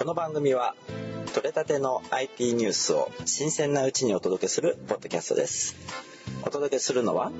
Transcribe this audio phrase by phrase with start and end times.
[0.00, 0.74] この番組は
[1.34, 5.76] 取れたての IT ニュースを新鮮なうちにお届けするポッドキャストです。
[6.42, 7.30] お届けするのは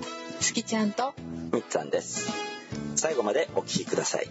[0.41, 1.15] 月ちゃんと
[1.55, 2.31] みっつぁんです。
[2.97, 4.29] 最後までお聞きください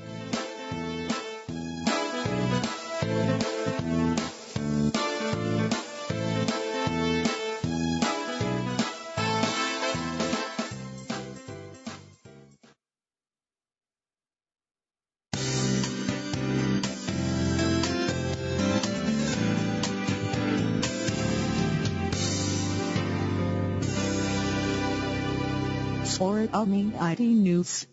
[26.51, 27.87] 空海 IT News.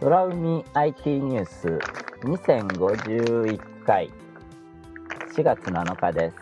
[0.00, 1.78] 空海 IT ニュース
[2.24, 4.10] 2051回
[5.34, 6.36] 4月7日です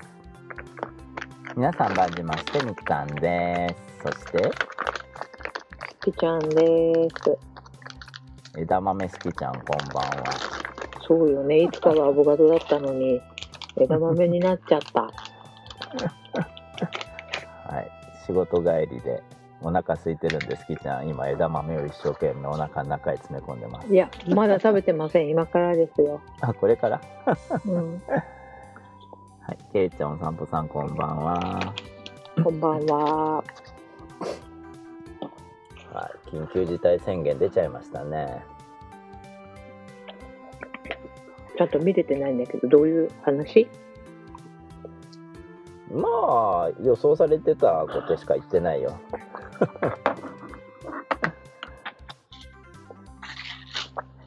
[1.57, 3.69] 皆さんばんじましてみっかんで
[4.03, 4.51] すそして？
[6.11, 7.55] きちゃんです。
[8.57, 10.54] 枝豆すきちゃんこんばんは
[11.07, 11.63] そうよね。
[11.63, 13.21] いつかはアボカドだったのに、
[13.77, 15.03] 枝豆になっちゃった。
[17.67, 17.91] はい
[18.27, 19.23] 仕事帰りで
[19.63, 25.29] お腹空いてるんですきちゃん今枝豆を一生懸命お腹の中へ詰め込んでますいや、まだ食べてません。
[25.29, 26.21] 今からですよ。
[26.41, 27.01] あこれから？
[27.67, 28.03] うん。
[28.09, 31.73] はいけいちゃんお散歩さんこんばんは
[32.43, 33.45] こんばんは。
[35.93, 38.43] はい緊急事態宣言出ちゃいましたね
[41.57, 43.69] ちゃんと見れてないんだけど、どういう話？
[45.93, 48.99] まあ予想されてたことしか言ってないよ。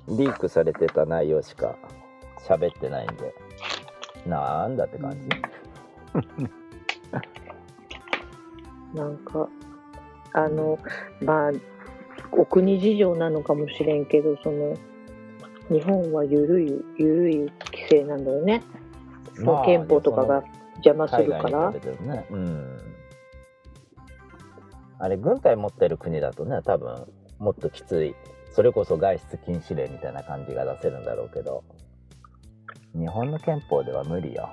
[0.08, 1.76] リークされてた内容しか
[2.48, 3.36] 喋ってないんで。
[4.26, 5.30] なんだって感じ。
[8.94, 9.48] なんか、
[10.34, 10.80] あの、
[11.22, 11.52] まあ、
[12.32, 14.76] お国事情なのかもしれんけど、その、
[15.70, 17.38] 日本は緩い、緩い
[17.72, 18.64] 規制なんだよね。
[19.40, 20.44] もう憲法とかが
[20.76, 21.74] 邪魔す海るから。
[22.32, 22.80] うん。
[25.00, 27.06] あれ軍隊持ってる国だとね多分
[27.38, 28.16] もっときつい。
[28.52, 31.64] それこそ外出禁止令みたいな感じが出せるんだろうけど。
[32.96, 34.50] 日本の憲法では無理よ。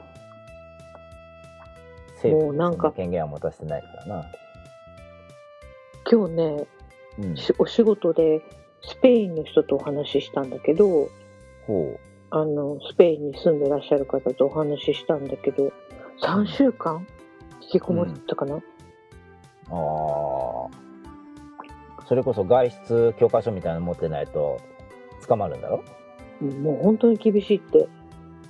[2.17, 4.27] 政府にもうなんかその権限は持たせてないからな、
[6.11, 6.67] 今日ね、
[7.19, 8.43] うん、しお仕事で
[8.89, 11.09] スペインの人とお話ししたんだけど
[11.67, 11.99] ほ
[12.31, 15.73] あのスペインに住んでらっしゃる方とお話ししたんだけど
[16.23, 17.07] 3週間？
[17.63, 18.59] 引きこもってたかな、う
[19.71, 20.69] ああ
[22.07, 24.61] それこそ外出許可書みたいなの持ってないと
[25.27, 25.83] 捕まるんだろ？
[26.41, 27.89] もう本当に厳しいって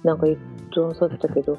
[0.02, 1.58] なんか言ってなさってたけど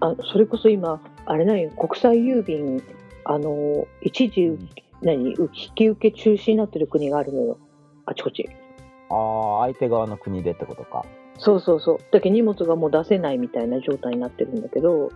[0.00, 2.82] あそれこそ今あれなんよ国際郵便
[3.24, 4.68] あの一時、うん。
[5.02, 5.30] 何？
[5.30, 7.58] 引き受け中止になってる国があるのよ
[8.06, 8.48] あちこち。
[9.10, 11.04] ああ相手側の国でってことか。
[11.38, 11.98] そうそうそう。
[12.10, 15.10] だけど荷物がもう出せないみたいな状態になってるんだけど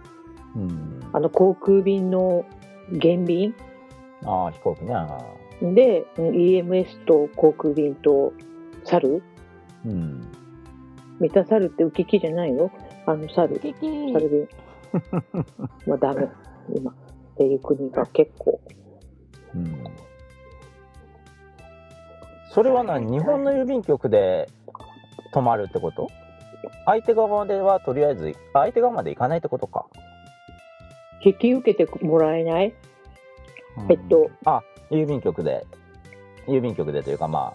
[0.57, 1.01] うん。
[1.13, 2.45] あの航空便の
[2.93, 3.55] 減便？
[4.25, 4.95] ああ飛行機ね。
[5.75, 8.33] でうん EMS と航空便と
[8.85, 9.23] 猿？
[9.85, 10.27] うん。
[11.21, 12.71] 三田猿って浮き木じゃないよ
[13.07, 13.61] あの猿。
[13.61, 14.49] 猿便。
[15.87, 16.29] まあダメ。
[16.75, 16.95] 今っ
[17.37, 18.61] ていう国が結構。
[19.55, 20.08] うん
[22.51, 24.49] それは何日本の郵便局で
[25.33, 26.09] 止まるってこと？
[26.87, 29.87] 相手側ではとりあえず相手側まで行かないってことか、
[31.25, 32.75] 引き受けてもらえない？
[33.77, 33.93] うん。
[33.93, 34.31] えっと。
[34.45, 35.67] あ郵便局で。
[36.47, 37.53] 郵便局でというかま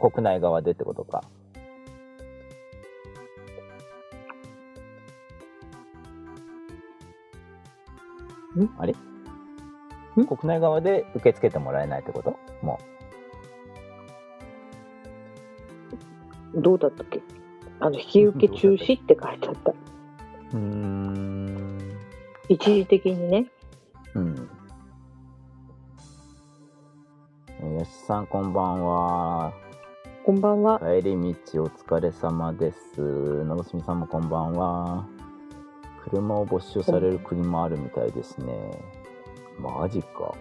[0.00, 1.24] あ国内側でってことか。
[8.56, 8.70] ん？
[8.78, 8.92] あれ？
[8.92, 10.26] ん？
[10.26, 12.38] 国内側で受け付けてもらえないってこと？
[12.62, 12.78] も
[16.54, 17.22] どうだったっけ？
[17.80, 19.74] あの引き受け中止って書いてあった
[20.54, 21.78] うん
[22.48, 23.50] 一時的にね
[24.14, 24.34] うん
[27.78, 29.52] よしさんこんばんは
[30.24, 31.16] こんばんは帰り
[31.52, 33.44] 道お疲れ様です。
[33.44, 35.06] のぶすみさんもこんばんは。
[36.08, 38.54] 車を没収される国もあるみたいですね。
[39.58, 40.34] マジか。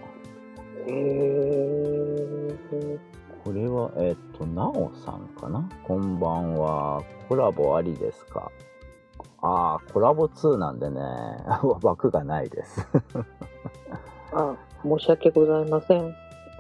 [0.88, 3.00] へえ。
[3.44, 5.68] これは、えっ、と、なおさんかな？
[5.84, 7.04] こんばんは。
[7.28, 8.52] コラボありですか？
[9.42, 11.02] ああ、コラボ2なんでね、
[11.84, 12.88] 枠がないです。
[14.32, 16.16] あ、申し訳ございません。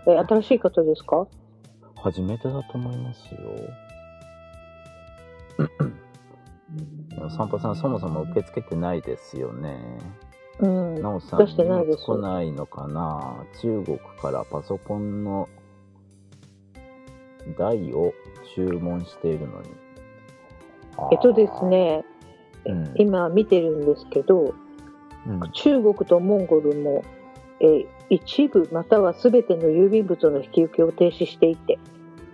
[0.07, 1.25] え、新しい方ですか？
[1.95, 3.39] 初めてだと思いますよ。
[7.29, 9.79] 散歩さん、そもそも受け付けてないですよね。
[10.59, 11.01] うん。
[11.01, 13.45] なおさん、出してないです来ないのかな？
[13.61, 15.47] 中国からパソコンの
[17.57, 18.13] 台を
[18.55, 19.69] 注文しているのに。
[21.11, 22.05] えっとですね、
[22.65, 22.93] うん。
[22.97, 24.53] 今見てるんですけど、
[25.27, 25.39] うん。
[25.51, 27.03] 中国とモンゴルも、
[27.59, 31.79] えー一部または全ての郵便物の引き受けを停止していて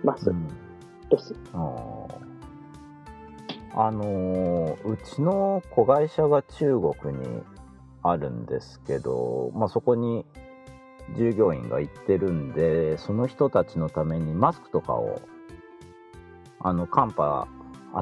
[0.04, 0.48] ます、うん。
[1.08, 1.34] です。
[1.54, 2.30] あー。
[3.72, 7.42] あのーうちの子会社が中国に
[8.02, 10.26] あるんですけど、まあ、そこに
[11.16, 15.20] 従業員が行ってるんでその人たちのためにマスクとかを
[16.60, 17.48] あのカンパ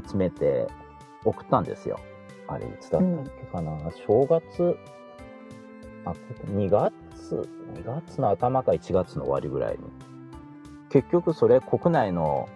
[0.09, 0.67] 集めて
[1.25, 2.01] 送ったんですよ。
[2.47, 3.73] あれいつだったっけかな、
[4.07, 4.77] 正月
[6.05, 6.13] あ
[6.47, 6.93] 2月
[7.75, 9.79] ？2月の頭か1月の終わりぐらいに。
[10.91, 12.49] 結局それ国内の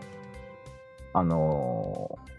[1.12, 2.32] あのー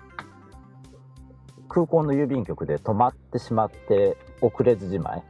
[1.70, 5.24] 空港の郵便局で止まってしまって遅れずじまい。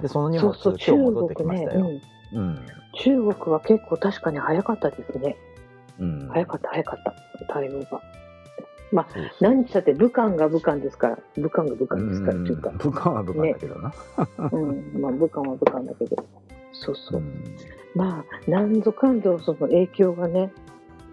[0.00, 1.90] でその荷物そうそう、中今日戻ってき国ね、ましたよ、
[2.32, 2.66] うん、うん。
[2.94, 5.36] 中国は結構確かに早かったですね。
[5.98, 6.28] うん。
[6.28, 7.14] 早かった、早かった、
[7.52, 8.02] 対応が。
[8.92, 9.06] まあ、
[9.40, 13.92] 何日だって武漢が武漢ですから、武漢が武漢ですから、うんというか、武漢は武漢だけどな、
[14.52, 16.16] うん、まあ、武漢は武漢だけど、
[16.72, 17.20] そうそう。
[17.20, 17.24] う。
[17.24, 17.56] ん。
[17.94, 20.52] まあ、なんぞかんぞその影響がね、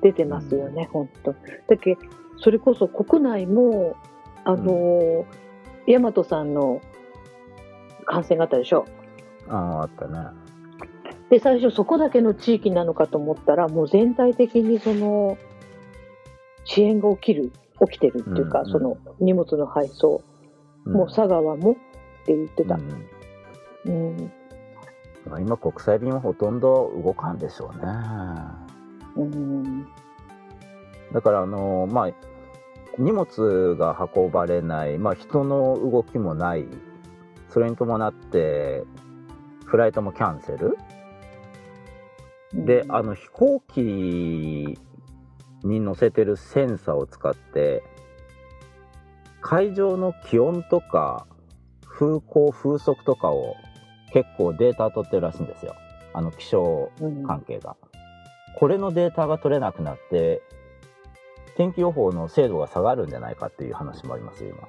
[0.01, 1.33] 出てますよね、本当。
[1.67, 1.97] だけ
[2.37, 3.95] それこそ国内も、
[4.43, 5.25] あのー
[5.85, 6.81] 大和さんの
[8.03, 8.85] 感染があったでしょ。
[9.49, 10.29] あああったね
[11.29, 15.37] で、最初そこだけの地域なのかと思ったら、もう全体的にその、
[16.65, 17.51] 遅延が起きる、
[17.87, 20.21] 起きてるっていうか、うんうんその荷物の配送、
[20.85, 21.75] もう佐川もっ
[22.25, 22.75] て言ってた。
[22.75, 23.05] うん
[23.85, 24.31] うん。
[25.29, 27.91] まあ、今国際便はほとんど動かんでしょうね
[29.15, 29.87] うん。
[31.13, 32.11] だからあのまあ
[32.97, 36.67] 荷物が運ばれない、まあ、人の動きもない
[37.53, 38.83] それに伴って
[39.65, 40.75] フライトもキャンセル？
[42.53, 43.79] であの飛行機
[45.63, 47.83] に乗せてるセンサーを使って
[49.41, 51.27] 海上の気温とか
[51.87, 53.55] 風向風速とかを
[54.11, 55.75] 結構データ取ってるらしいんですよ。
[56.13, 57.75] あの気象うん関係が、
[58.57, 60.41] これのデータが取れなくなって
[61.55, 64.67] 天気予報の精度が下がるんじゃないかっていう話もありますよ今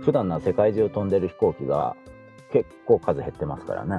[0.00, 1.96] 普段なら世界中飛んでる飛行機が
[2.52, 3.96] 結構数減ってますからね。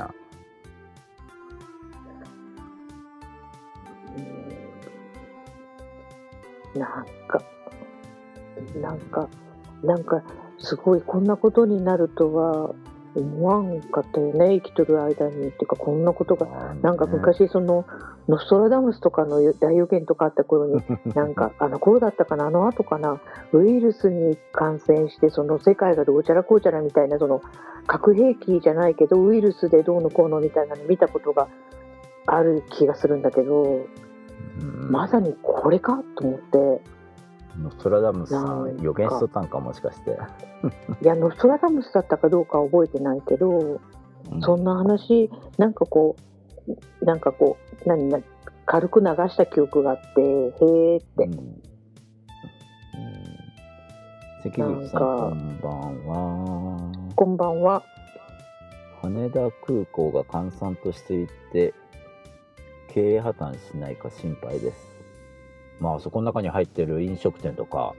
[6.75, 7.43] なんか、
[8.75, 9.29] なんか、
[9.83, 10.23] なんか、
[10.57, 12.75] すごいこんなことになるとは
[13.15, 15.47] 思わんかったよね、生きとる間に。
[15.47, 17.85] っていうか、こんなことが、なんか昔、その、
[18.27, 20.81] ノストラダムスとかの大予言とかあった頃に、
[21.13, 23.19] なんか、あの頃だったかな、あの後かな、
[23.51, 27.41] ウイルスに感染して、その世界がどうちゃらこうちゃらみたいな、その、
[27.87, 31.47] 核兵器じゃないけど、ウイルスでどうのこうのみたいなの見たことが
[32.25, 34.91] ある気がするんだけど、うん。
[34.91, 36.81] まさにこれかと思って、
[37.57, 40.17] ノストラダムスさなん予言しとったんかもしかして、
[41.01, 43.81] いや、ノストラダムスだったかどうかは覚えてないけど、
[44.31, 44.41] うん。
[44.41, 46.15] そんな話、なんかこ
[46.67, 48.19] う、なんかこう、何な
[48.65, 51.25] 軽く流した記憶があって、へーって。
[51.25, 51.33] うん。
[51.33, 51.61] うん。
[54.43, 56.91] 関口さんこんばんは。
[57.15, 57.83] こんばんは。
[59.01, 61.73] 羽田空港が閑散としていて
[62.89, 64.90] 経営破綻しないか心配です
[65.81, 67.93] まあそこの中に入ってる飲食店とか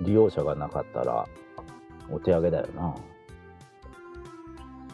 [0.00, 1.28] 利用者がなかったら
[2.10, 2.94] お手上げだよな。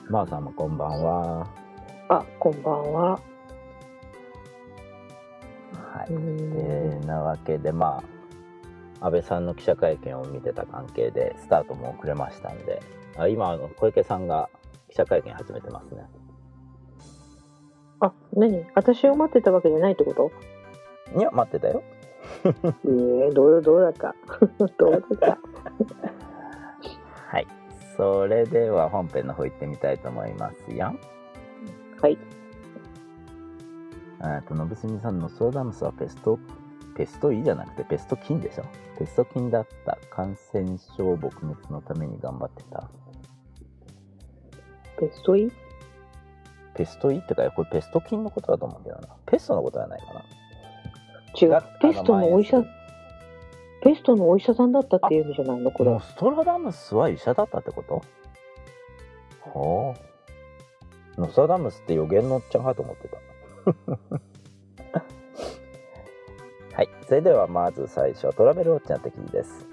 [0.08, 1.46] まあさんもこんばんは。
[2.08, 3.10] あ、こんばんは。
[5.92, 8.02] はい、えーなわけでま
[9.00, 12.82] あ安倍さんの記者会見を見てた関係でスタートも遅れましたんで。
[13.16, 14.48] あ今あの小池さんが
[14.88, 16.04] 記者会見始めてますね。
[18.00, 18.64] あ、何？
[18.74, 20.32] 私を待ってたわけじゃないってこと？
[21.16, 21.82] いや待ってたよ。
[22.44, 24.14] ええどう、どうだった
[24.78, 25.38] どうだった
[27.28, 27.46] はい。
[27.96, 30.94] それでは本編の方行ってみたいと思いますよ。
[32.00, 32.18] はい。
[34.22, 36.38] えっと、のぶすみさんのソーダムスはペスト、
[36.96, 38.64] ペスト E じゃなくてペスト菌でしょ。
[38.98, 42.88] ペスト菌だった感染症撲滅のために頑張ってた。
[44.98, 45.50] ペストイ
[46.74, 49.08] ペスト E ってかこれペスト菌のことだと思うんだよな。
[49.26, 50.24] ペストのことはないかな
[51.40, 51.48] 違う。
[51.50, 51.62] が。
[51.80, 52.62] ペストのお医者
[53.82, 55.90] ペストのお医者さんだったっていう意味じゃないのこれ。
[55.90, 56.00] ノ。
[56.00, 58.02] ストラダムスは医者だったってこと？
[59.58, 63.16] はあノストラダムスって予言のおっちゃんかと思ってた。
[66.76, 66.88] はい。
[67.06, 69.66] それではまず最初トラベルウォッチの記事です。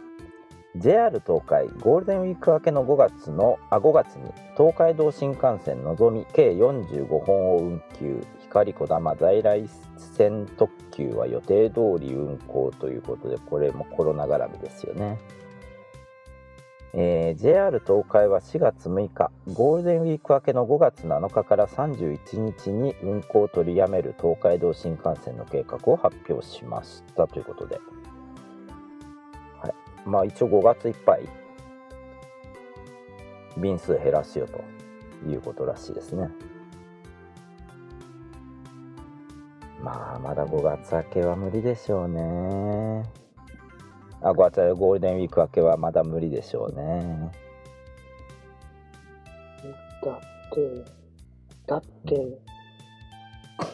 [0.78, 9.70] JR 東海ゴールデンウィーク明けの5月のあ5月に東海道新幹線のぞみ計45本を運休光こだま在来
[10.16, 15.18] 線特急は予定通り運行ということでこれもコロナ絡みですよね。
[16.94, 27.80] えー JR 東海は4月6日ゴールデンウィーク明けの5月7日から31日に運行を取りやめる東海道新幹線の計画を発表しましたということで、
[29.62, 29.74] はい、
[30.06, 31.28] まあ一応5月いっぱい
[33.58, 34.64] 便数減らすよと
[35.30, 36.30] いうことらしいですね。
[39.82, 43.04] まあまだ5月明けは無理でしょうね
[44.22, 47.32] あ、5月ゴールデンウィーク明けはまだ無理でしょうね。
[50.04, 50.20] だっ
[50.52, 50.86] て、
[51.68, 52.40] だって、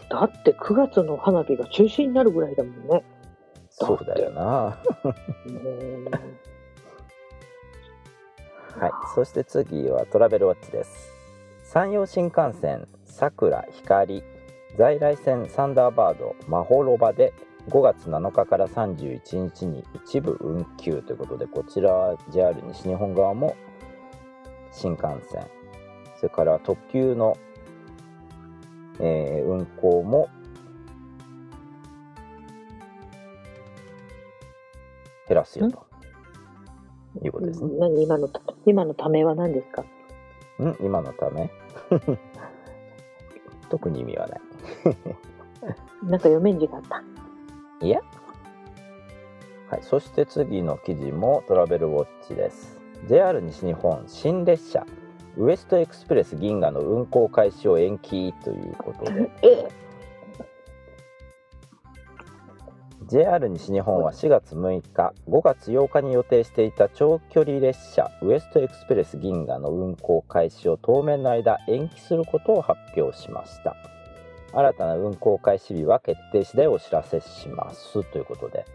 [0.09, 3.03] だって9月の花火が中止になるぐらいだもんね。
[3.69, 4.41] そうだよな。
[4.51, 4.77] は
[5.47, 6.09] うんい。
[9.15, 11.11] そして次はトラベルウォッチです。
[11.63, 14.23] 山陽新幹線、さくら、光、
[14.77, 17.33] 在来線サンダーバード、まほろばで
[17.69, 23.55] 5月7日から31日に一部運休ということで、こちらは JR 西日本側も
[24.71, 25.45] 新幹線、
[26.17, 27.37] それから特急の、
[28.99, 30.29] えー運行も
[35.27, 35.85] 減らすよと。
[37.23, 37.69] いうことですね。
[37.79, 38.27] 何今の、
[38.65, 39.83] 今のためは何ですか？
[39.83, 40.75] ん？
[40.81, 41.51] 今のため？
[43.69, 44.41] 特に意味はない。
[46.03, 47.03] なんか読めん字があった。
[47.85, 48.01] いや。
[49.69, 52.83] はい、そして次の記事もトラベルウォッチです。
[53.07, 54.85] JR 西日本新列車
[55.35, 59.67] ウエストエクスプレス銀河の運行開始を延期ということで え
[63.07, 73.75] JR 西日本は4月6日5月8日に予定していた長距離列車ウエストエクスプレス銀河の運行開始を当面の間延期することを発表しました
[74.53, 78.65] 新たな運行開始日は決定次第お知らせしますということで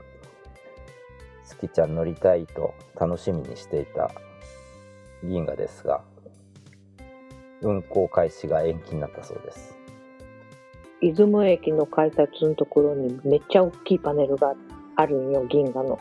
[1.45, 4.11] 月ちゃん乗りたいと楽しみにしていた
[5.23, 6.03] 銀河ですが
[7.61, 9.79] 運行開始が延期になったそうです
[11.01, 14.55] 出雲駅の改札のところにめっちゃ大きいパネルが
[14.97, 15.99] あるんよ、銀河の。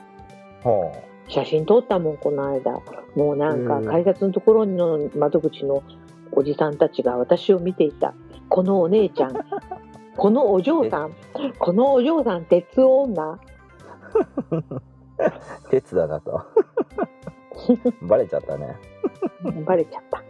[0.63, 0.91] ほ
[1.27, 2.81] 写真撮ったもん、この間。
[3.15, 5.83] もうなんかうん改札のところの窓口の
[6.31, 8.13] おじさんたちが私を見ていた。
[8.49, 9.33] このお姉ちゃん、
[10.17, 11.13] このお嬢さん、
[11.59, 13.33] このお嬢さん、鉄女。
[13.33, 13.39] う
[15.69, 16.41] 鉄だなと
[18.03, 18.75] バレちゃったね
[19.65, 20.23] バレちゃった。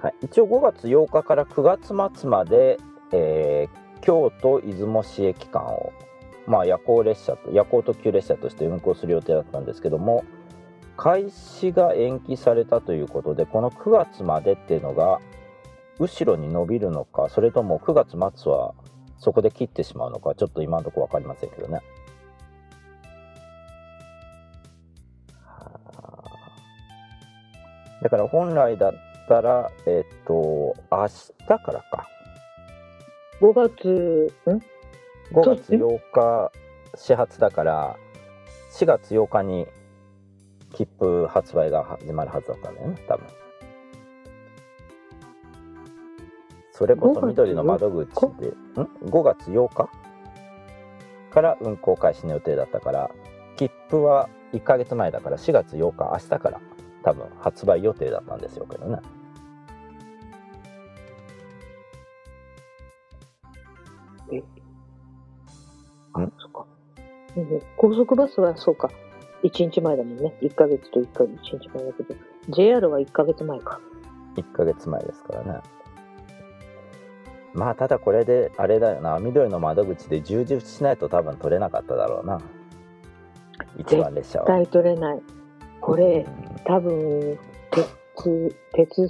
[0.00, 1.62] はい、一応5月8日から9
[1.94, 2.78] 月末まで、
[3.12, 5.92] えー京都出雲市駅間を、
[6.46, 10.24] まあ、夜行列車と夜行特急列車として運行する予定だったんですけども
[10.96, 15.20] 開始が延期されたということでこの9月までっていうのが
[16.02, 18.74] 後ろに伸びるのかそれとも9月末は
[19.18, 21.80] そこで切ってしまうのかちょっと今のところ分かりませんけどね。
[25.44, 26.22] はあ
[28.02, 28.92] だから本来だっ
[29.28, 32.08] たら、えっと、明日からか。
[33.40, 34.58] 5月、ん
[35.32, 36.52] ？5月8日
[36.96, 37.96] 始発だから、
[38.72, 39.68] 4月8日に
[40.74, 43.41] 切符発売が始まるはずだったんだよね、多分。
[46.72, 48.06] それこそ緑の窓口
[48.38, 49.90] で、ん ?5 月8日？
[51.30, 53.10] から運行開始の予定だったから、
[53.56, 56.60] 切符は1ヶ月前だから4月8日、明日から
[57.04, 58.98] 多分発売予定だったんですよけどね。
[66.14, 66.66] あ、そっか。
[67.36, 68.90] うん高速バスはそうか。
[69.42, 70.34] 1日前だもんね。
[70.40, 72.14] 1ヶ月と1ヶ月、1日前だけど。
[72.48, 73.80] JR は1ヶ月前か。
[74.36, 75.60] 1ヶ月前ですからね
[77.54, 82.40] まあただこれであれだよな緑の窓口で充実しないと多分取れなかっただろうな
[83.78, 85.22] 一番列車は絶対取れない。
[85.80, 86.24] これ、
[86.64, 87.38] 多分、
[87.70, 89.08] 鉄、鉄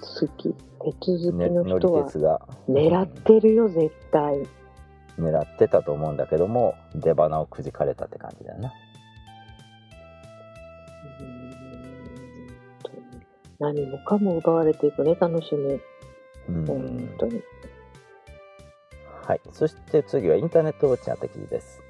[0.00, 4.46] 好き、鉄好きの人は狙ってるよ、絶対。
[5.18, 8.72] 狙ってたと思うんだけども出花をくじかれたって感じだよな
[13.58, 15.80] 何もかも奪われていくね、楽しみ。
[16.48, 17.42] うん本当に。
[19.28, 21.82] はい、そして次はインターネットウォッチにあった記事です。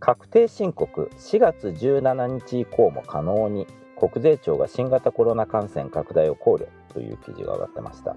[0.00, 8.16] 確定申告4月17日以降も可能に国税庁が新型コロナ感染拡大を考慮という記事が上がってました。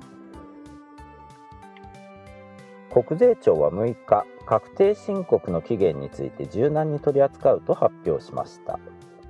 [2.91, 8.79] 国税庁は6日確定申告の期限について柔軟に取り扱うと発表しました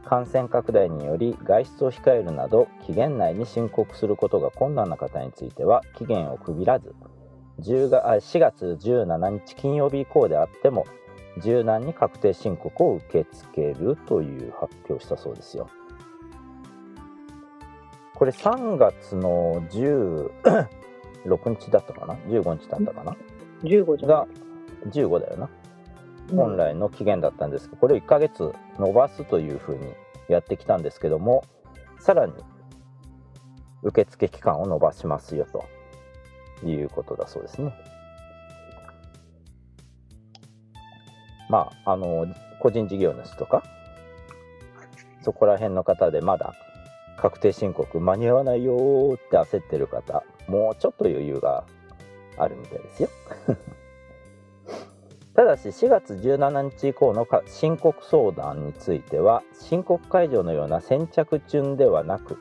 [0.06, 6.96] 感染拡大により外出を控えるなど期限内に申告することが困難な方については期限を区切らず
[7.60, 10.86] 10があ4月17日金曜日以降であっても
[11.42, 15.70] 柔軟に確定申告を受け付けるという発表をしたそうですよ。
[18.16, 20.30] これ3月の16
[21.58, 23.16] 日だったかな？15日だったかな
[23.64, 24.28] ？15じゃなが
[24.88, 25.46] 15だよな。
[25.46, 29.94] い本来の期限だったんですけどこれを1ヶ月延ばすというふうに
[30.28, 31.44] やってきたんですけども
[32.00, 32.34] さらに
[33.82, 35.66] 受付期間を延ばしますよと
[36.64, 37.74] いうことだそうですね。
[41.50, 42.28] まああの
[42.60, 43.64] 個人事業主とか
[45.24, 46.54] そこら辺の方でまだ
[47.18, 51.66] 確定申告間に合わないよーって焦ってる方もうちょっと余裕が
[52.38, 53.10] あるみたいですよ。
[55.36, 62.38] ただし4月17日以降のか申告相談については申告解除のような先着順ではなく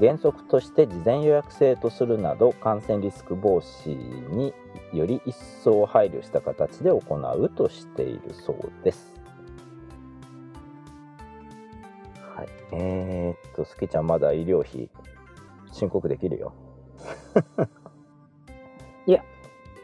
[0.00, 3.94] 原則として事前予約制とするなど感染リスク防止
[4.34, 4.54] に
[4.94, 9.14] より一層配慮した形で行うとしているそうです。
[12.34, 14.88] はい、えー、っと、すきちゃんまだ医療費
[15.70, 16.54] 申告できるよ。
[19.06, 19.22] いや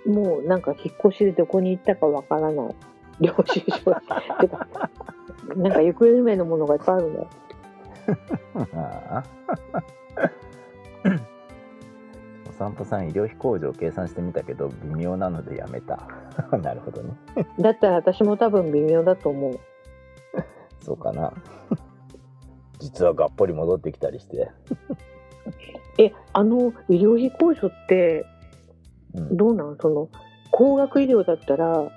[0.06, 2.75] もうなんか引っ越しでどこに行ったかわからない。
[3.20, 4.02] 領収書が。
[5.56, 7.28] なんか行方不明のものがいっぱいあるんだよ。
[8.75, 9.25] あ あ
[12.49, 15.99] お散歩さん医療費控除を計算してみたけど微妙なのでやめた。
[16.62, 17.14] なるほどね。
[17.59, 19.61] だったら私も多分微妙だと思う。
[20.81, 21.33] そうかな。
[22.79, 24.51] 実はがっぽり戻ってきたりして、
[25.99, 28.25] え、あの医療費控除って
[29.14, 29.37] うん。
[29.37, 29.77] どうなん？
[29.79, 30.09] その、
[30.51, 31.90] 高額医療だったら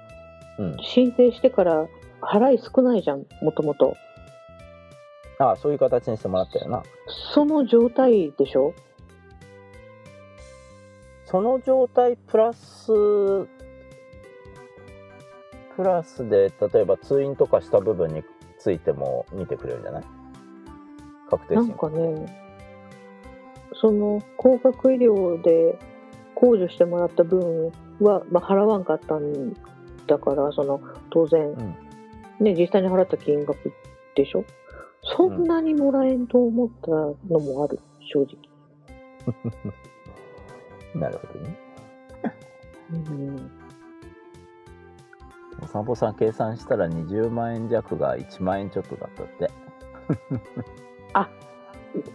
[0.57, 1.87] うん、申請してから
[2.21, 3.95] 払い少ないじゃん、もともと。
[5.41, 6.83] ああそういう形にしてもらったよな。
[7.33, 8.73] その状態でしょ？
[11.25, 12.87] その状態プラス
[15.77, 18.21] プラスで例えば通院とかした部分に
[18.57, 20.03] ついても見てくれるんじゃない？
[21.29, 22.49] 確定なんかね、
[23.75, 25.79] その高額医療で
[26.35, 27.71] 控除してもらった分
[28.01, 29.53] は、まあ、払わんかったん
[30.05, 31.75] だから、その当然、ん。
[32.41, 33.71] ね、実際に払った金額
[34.15, 34.43] でしょ？
[35.03, 38.37] そんなにもらえんと思ったのもある、正直。
[40.99, 41.57] なるほどね
[42.91, 43.51] うん、
[45.63, 49.51] お散歩さん計算したら20万円弱が1万円ちょっとだったって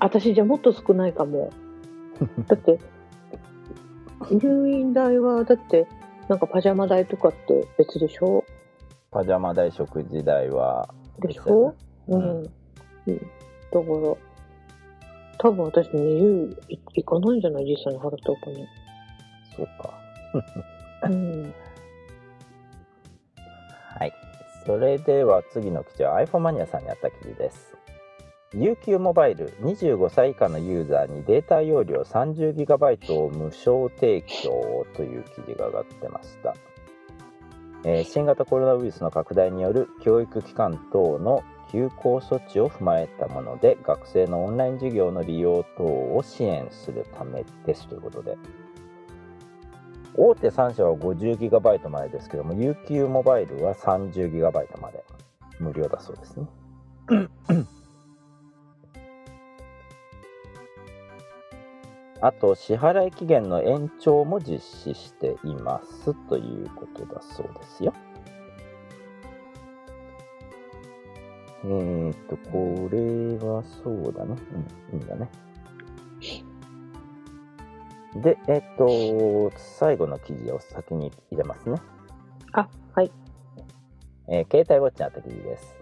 [0.01, 1.51] 私じゃもっと少ないかも。
[2.47, 2.79] だって、
[4.31, 5.87] 入院代は、だって、
[6.29, 8.45] なんかパジャマ代とかって別でしょ？
[9.11, 10.89] パジャマ代食事代は
[11.21, 11.75] でしょ
[12.09, 12.25] ううんん。
[12.43, 12.51] うん
[13.07, 13.27] だか
[13.71, 13.85] ら、
[15.39, 17.65] 多分私20いいかないんじゃない？
[17.65, 18.67] 実際に払ったお金。
[19.57, 19.95] そうか
[21.05, 21.43] うん。
[23.99, 24.13] はい。
[24.65, 27.77] それでは次の記事は iPhone マニアさんにあった記事です。
[28.55, 36.55] UQ モバイル25歳以下のユーザーにデータ容量 30GB を無償提供という記事が上がってました。
[37.85, 41.43] えー新型コロナウイルスの拡大による教育機関等の
[41.75, 48.39] 休校措置を踏まえたもので学生のオンライン授業の利用等を支援するためですということで。
[50.17, 55.03] 大手3社は 50GB までですけども UQ モバイルは 30GB まで
[55.59, 56.47] 無料だそうですね。
[62.21, 67.93] あと支払い期限の延長も実施していますということだそうですよ
[71.65, 74.37] えー、っとこれはそうだね
[74.93, 75.31] うんいいんだね
[78.17, 81.81] で、えっと、最後の記事を先に入れますね。
[82.53, 83.11] あ、はい。
[84.29, 85.77] えー携帯ウォッチにあった記事です。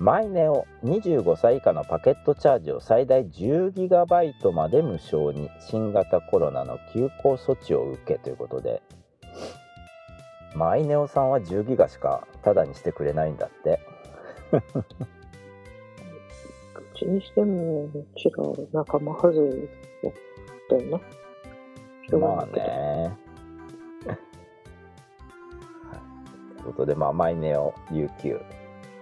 [0.00, 8.82] マイネオ25歳以下のパケットチャージを最大 10GB まで無償に新型コロナの休校措置を受けということで、
[10.54, 13.80] マイネオさんは10ギガしかタダにしてくれないんだって。
[16.98, 19.40] 口にしても、違う仲間外れ
[20.68, 21.04] だよね。
[22.08, 22.46] しょうがまあ。
[22.46, 23.16] ね。
[24.04, 24.14] は
[26.58, 28.42] いということで、まあ、マイネオ UQ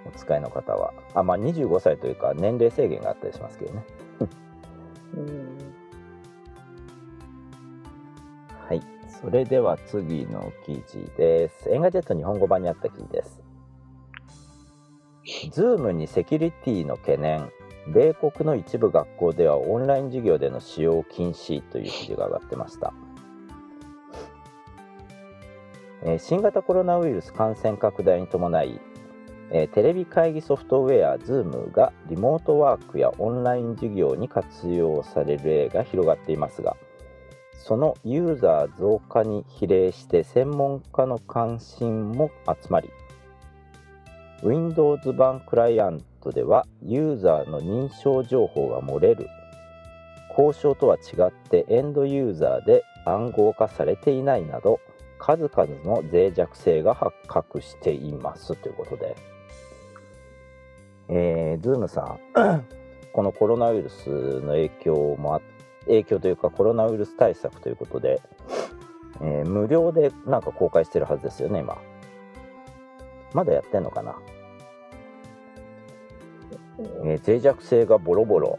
[0.06, 3.84] お使いの方は、あ、まあ、25歳というか、年齢制限があったりしますけどね。
[5.16, 5.56] うん。
[8.68, 8.82] はい。
[9.08, 11.70] それでは次の記事です。
[11.70, 13.42] エンガジェット日本語版にあった記事です。
[15.50, 17.50] ズームにセキュリティの懸念。
[17.88, 22.92] 米国の一部学校ではオンライン授業での使用禁止という記事が上がってました。
[26.02, 28.80] えー新型コロナウイルス感染拡大に伴い、
[29.50, 36.76] えテレビ会議ソフトウェア Zoom がリモートワークやオンライン授業に活用される例が広がっていますが、
[37.52, 42.90] そのユーザー増加に比例して専門家の関心も集まり
[44.42, 49.28] Windows 版クライアントではユーザーの認証情報が漏れる。
[50.30, 54.80] 交渉とは違ってエンドユーザーで暗号化されていないなど
[55.18, 58.54] 数々の脆弱性が発覚しています。
[58.54, 59.16] ということで、
[61.08, 62.18] えー、Zoom さん。
[63.12, 65.40] このコロナウイルスの影響もあ
[65.86, 68.20] 影響というかコロナウイルス対策ということで、
[69.22, 71.78] えー無料でなんか公開してるはずですよね今。
[73.36, 74.18] まだやってんのかな、
[77.04, 78.58] えー脆弱性がボロボロ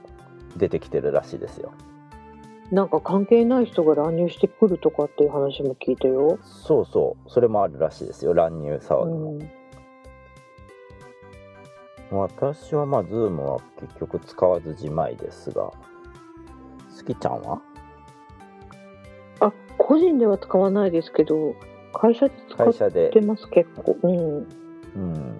[0.55, 1.73] 出てきてるらしいですよ
[2.71, 6.37] なんか関係ない人が乱入してくるとかっていう話も聞いたよ。
[6.43, 9.07] そうそうそれもあるらしいですよ乱入騒う
[12.11, 12.29] ぎも、ん。
[12.29, 17.61] 私はまあ Zoom は結局使わずじまいですが好きちゃんは？
[19.39, 21.55] あ、個人では使わないですけど、
[21.93, 22.73] 会社で使っ
[23.11, 23.95] てます結構。
[24.03, 24.47] うん。
[24.97, 25.35] うん。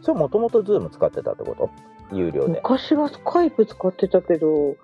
[0.00, 1.70] それもともと Zoom 使ってたってこと？
[2.16, 4.76] 有料で、昔はスカイプ使ってたけど、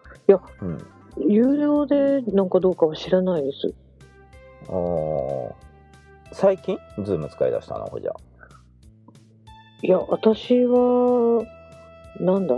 [0.60, 0.86] うん、
[1.18, 3.72] 有料でなんかどうかは知らないです。
[4.68, 5.52] あー。
[6.32, 7.86] 最近？Zoom 使い出したの？
[7.86, 8.12] ほじゃ
[9.82, 11.44] いや、私は、
[12.18, 12.56] なんだ、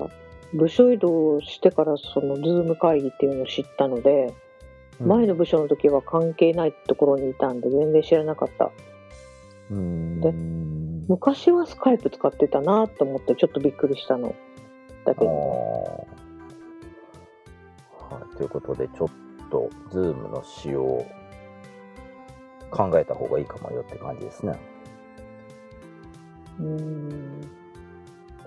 [0.55, 4.33] 部署移動してからそのズーム会議っていうのを知ったので、
[5.01, 8.71] 前の部署の時は関係ないところにいたんで全然知らなかった。
[9.71, 10.21] うん。
[10.21, 10.33] で
[11.09, 14.35] 昔はスカイプ使ってたなと思ってちょっとびっくりしたの。
[15.05, 16.07] だけど、
[18.11, 19.09] はい、ということでちょっ
[19.51, 21.07] と Zoom の使用を
[22.71, 24.59] 考えた方がいいかもよって感じですね
[26.59, 27.41] うーん。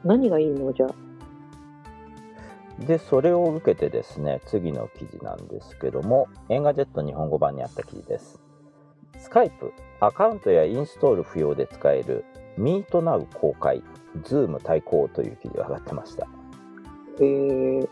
[0.04, 0.74] 何がいいの？
[0.74, 0.89] じゃあ。
[2.86, 8.39] でそれを受けてですね次の記事なんですけどもエンガジェット日本語版にあった記事です
[9.17, 12.24] スカイプアカウントやインストール不要で使える
[12.60, 13.82] MeetNow 公開
[14.24, 16.28] Zoom 対抗という記事が上がってました
[17.19, 17.89] えー、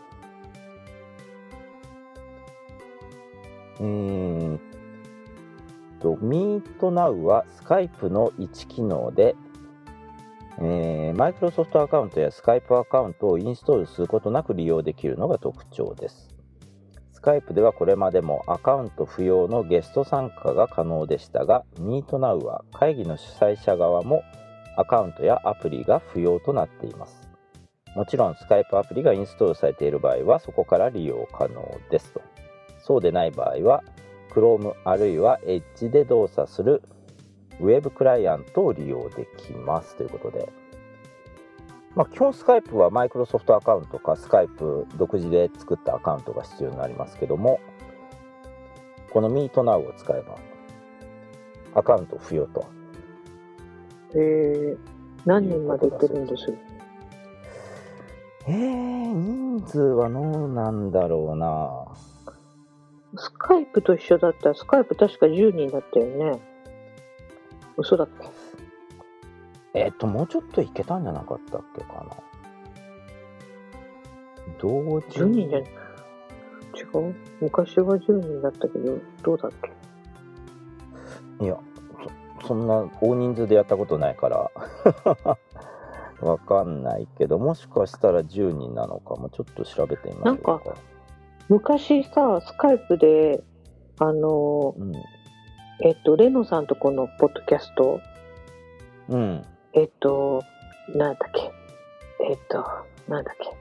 [3.80, 4.60] えーっ
[6.00, 9.34] と MeetNow はスカイプの一機能で
[10.60, 16.34] えー、マイクロソフトアカウントやスカイプアカウントをインストールすることなく利用できるのが特徴です。
[17.12, 24.22] スカイプではこれまでもアカウント不要のゲスト参加が可能でしたが、MeetNow は会議の主催者側も
[24.78, 27.28] アカウントやアプリが不要となっています。
[27.96, 32.22] もちろんスカイプアプリがインストールされている場合はそこから利用可能ですと。
[32.78, 33.82] そうでない場合は
[34.30, 36.82] Chrome あるいは Edge で動作する
[37.60, 40.48] ウェブクライアントを利用できますということで、
[41.96, 47.58] まあ、基本スカイプはマイクロソフトアカウントかスカイプ独自で作ったアカウントが必要になりますけども
[49.12, 50.38] この MeetNow を使えば
[51.74, 52.77] アカウント不要と
[54.14, 54.78] えー、
[55.26, 56.52] 何人まで行ってるんです？
[58.46, 61.86] えー、人数はどうなんだろうな。
[63.16, 66.40] スカイプと一緒だったら、スカイプ確か10人だったよね。
[67.76, 68.28] 嘘だっけ
[69.74, 72.16] えっ、ともうちょっといけたんじゃなかったっけかな。
[74.58, 75.62] 同時 ?10 人じゃ違
[77.10, 77.14] う？
[77.40, 79.52] 昔は10人だったけど、どうだっ
[81.38, 81.44] け？
[81.44, 81.56] いや
[82.48, 84.50] そそんな大人数でやったことないから。
[86.20, 89.28] わかんないけどもしかしたら10人なのかも。
[89.28, 90.52] ちょっと調べてみましょうか。
[90.52, 90.74] なんか
[91.48, 93.42] 昔さ、スカイプで、
[94.00, 94.92] あの、うん。
[95.80, 98.00] えっと、レノさんとこのポッドキャスト、
[99.08, 99.44] うん。
[99.74, 100.42] えっと、
[100.88, 101.52] なんだっけ。
[102.24, 102.64] えっと、
[103.06, 103.54] なんだっけ。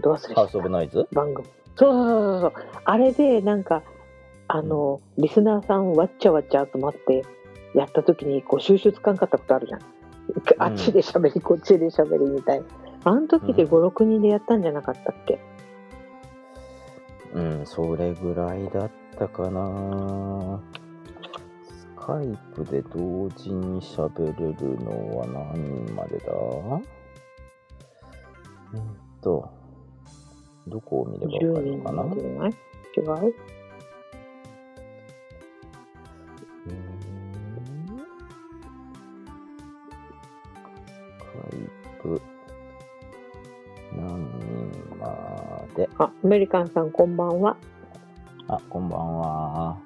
[0.00, 1.06] ど忘れしハウス・オたブ・ノイズ？
[1.12, 1.46] 番組。
[1.76, 2.80] そうそうそうそう。
[2.84, 3.82] あれで、なんか、
[4.48, 7.22] あの、リスナーさんわっちゃわっちゃ集まって
[7.78, 9.80] やった時にこう収集つかんかったことあるじゃん。
[10.58, 12.66] あっちで喋り、こっちで喋りみたいな。
[13.04, 15.38] あの時で5、6人でやったんじゃなかったっけ？
[17.32, 20.60] うん、それぐらいだったかな。
[21.70, 26.32] スカイプで同時に喋れるのは何人までだ？
[28.74, 29.48] うんと、
[30.66, 32.04] どこを見ればわか10るのかな？
[32.96, 33.34] 違う？
[45.98, 47.56] あ、アメリカンさんこんばんは。
[48.46, 49.76] あ、こんばんは。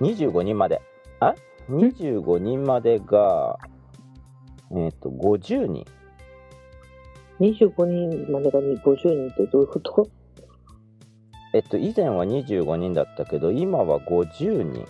[0.00, 0.82] 25人まで。
[1.20, 1.32] あ
[1.70, 3.56] ?25 人までが、
[4.74, 5.86] えっ、と、50人。
[7.38, 10.08] 25人までが50人ってどういうこと？
[11.54, 14.84] えっと、以前は25人だったけど、今は50人。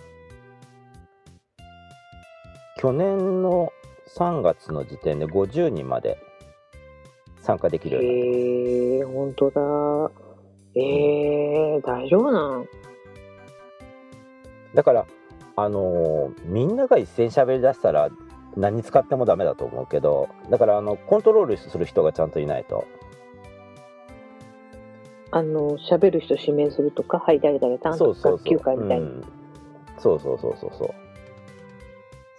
[2.77, 3.71] 去年の
[4.17, 6.17] 3月の時点で50人まで
[7.47, 8.99] 参加できるようになってます。
[8.99, 10.11] えー、本当だ。
[10.75, 12.65] えー、大丈夫なん
[14.75, 15.05] だから、
[15.55, 18.09] あのーみんなが一斉に喋り出したら
[18.55, 22.85] 何使ってもダメだと思うけどだからあのコントロールする人がちゃんといないと
[25.31, 29.05] あの、喋る人指名するとか、はい、誰々さんとか、学級会みたいな。
[29.05, 29.23] うん
[29.99, 30.93] そうそうそうそうそう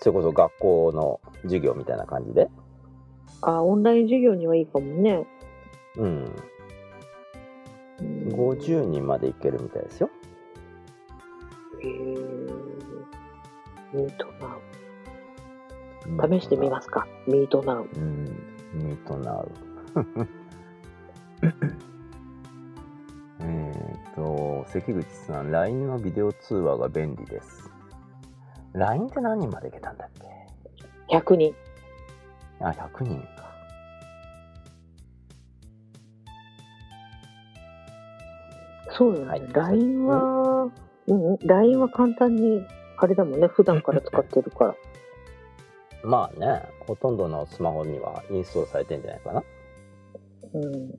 [0.01, 2.49] それこそ学校の授業みたいな感じで
[3.43, 5.27] あ、オンライン授業にはいいかもね。
[5.97, 6.25] うん
[8.01, 10.11] うん50人までいけるみたいですよ
[11.81, 12.69] へー
[13.93, 16.39] ミートナウ。
[16.41, 17.07] 試してみますか。
[17.27, 17.89] ミートナウ。
[17.97, 18.25] うん
[18.75, 19.51] ミートナウ
[23.41, 23.73] え
[24.13, 27.71] っと関口さん LINE のビデオ通話が便利です
[28.75, 30.09] LINE って何人までいけたんだっ
[31.09, 31.55] け？100人。
[32.61, 33.49] あ、100人か。
[38.91, 39.29] そうよね。
[39.29, 40.71] はい LINE は、
[41.07, 42.67] うん、LINE は簡単に、
[42.97, 43.47] あれだもんね。
[43.47, 44.75] 普段から使ってるから。
[46.03, 49.43] まあね、ほとんどのスマホにはインストールされてんじゃないかな。
[50.55, 50.99] うん。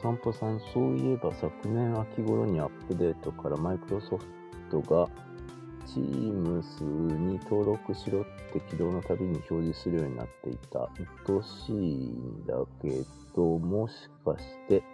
[0.00, 4.24] 散歩さん、そういえば昨年秋頃にアップデートからマイクロソフ
[4.70, 5.08] トが
[5.86, 10.80] Teams に登録しろって起動のたびに表示するようになっていた。
[10.80, 10.88] うっ
[11.26, 13.02] としいんだけ
[13.34, 14.84] ど、もしかして、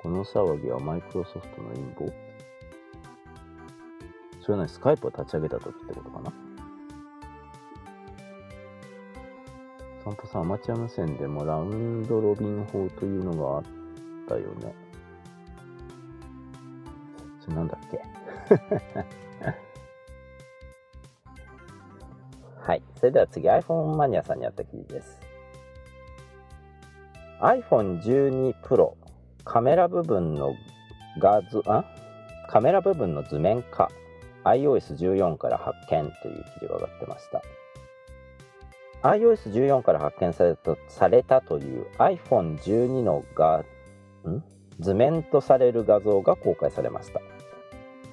[0.00, 2.12] この騒ぎはマイクロソフトの陰謀。
[4.42, 4.68] それは何？
[4.68, 6.32] スカイプを立ち上げた時ってことかな？
[10.04, 13.75] 散歩さん、アマチュア無線でもラウンドロビン法というのがあって
[14.28, 14.74] たよね。
[17.40, 18.00] それなんだっけ
[22.60, 22.82] はい。
[22.96, 25.20] それでは次、iPhone マニアさんにあった記事です。
[27.40, 28.94] iPhone12 Pro
[29.44, 30.54] カメラ部分の
[31.20, 31.84] 画像、あ？
[32.48, 33.88] カメラ部分の図面化
[34.44, 37.42] iOS14 から発見という記事が上がってました。
[39.02, 43.64] iOS14 から発見されたされたという iPhone12 のがん
[44.80, 47.20] 図面とされる画像が公開されました。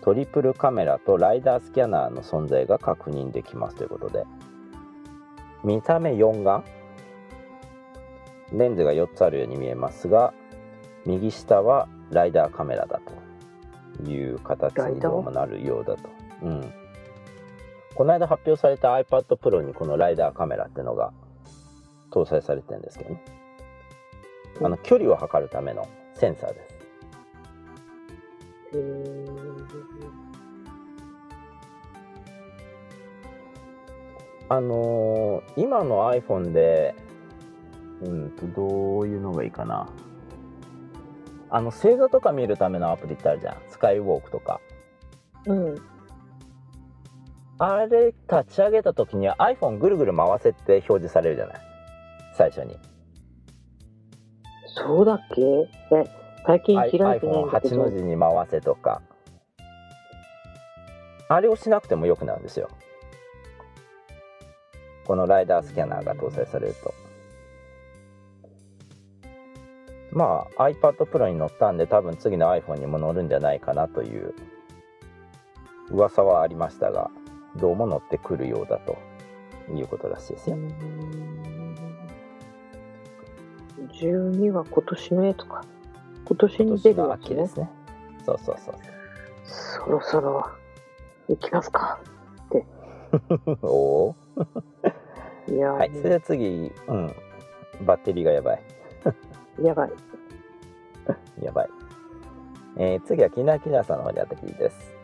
[0.02, 4.26] トリプルカメラとライダースキャナーの存在が確認できますということで。
[5.64, 6.64] 見た目4眼。
[8.54, 10.34] レンズが4つあるように見えますが
[11.06, 13.02] 右下はライダーカメラだ
[13.98, 16.10] という形にどうもなるようだと、
[16.44, 16.74] うん、
[17.96, 21.12] この間発表された iPad Pro にこのライダーカメラっていうのが
[22.12, 23.24] 搭載されてるんですけどね。
[24.62, 26.74] あの距離を測るためのセンサーです
[34.50, 36.96] あのー今の iPhone で、
[38.02, 39.88] うんと、どういうのがいいかな。
[41.50, 43.58] あの、星座とか見るためのアプリってあるじゃん。
[43.70, 44.60] スカイウォークとか。
[45.46, 45.76] うん。
[47.60, 51.62] あれ、立ち上げた時に iPhone ぐるぐる回せって表示されるじゃない
[52.36, 52.78] 最初に。
[54.76, 55.42] そうだっけ？
[55.42, 55.70] え、
[56.46, 57.92] 最近開いてないんだけ iPhone8 のど。
[57.92, 59.02] 字に回せとか。
[61.30, 62.70] あれをしなくてもよくなるんですよ。
[65.06, 66.94] このライダースキャナーが搭載されると。
[70.12, 74.34] まあ iPad Pro に乗ったんで多分次の iPhone にも乗るんじゃないかなという
[75.90, 77.10] 噂はありましたが、
[77.58, 78.98] どうも乗ってくるようだと
[79.74, 80.58] いうことらしいですよ。
[83.88, 85.64] 12は今年のやつか。
[86.26, 87.14] 今年今に出るやつね。
[87.14, 87.70] 秋ですね。
[88.26, 88.76] そうそうそう
[89.46, 90.50] そろそろ
[91.28, 92.00] 行きますか。
[92.52, 93.58] そう。
[93.68, 94.16] おお。
[95.48, 95.90] いやー、はい。
[95.90, 97.16] それでは次、うん。
[97.86, 98.62] バッテリーがやばい。
[99.62, 99.92] やばい。
[101.44, 101.70] やばい。
[102.78, 104.96] えー次はキナキナさんの方にあった記事です。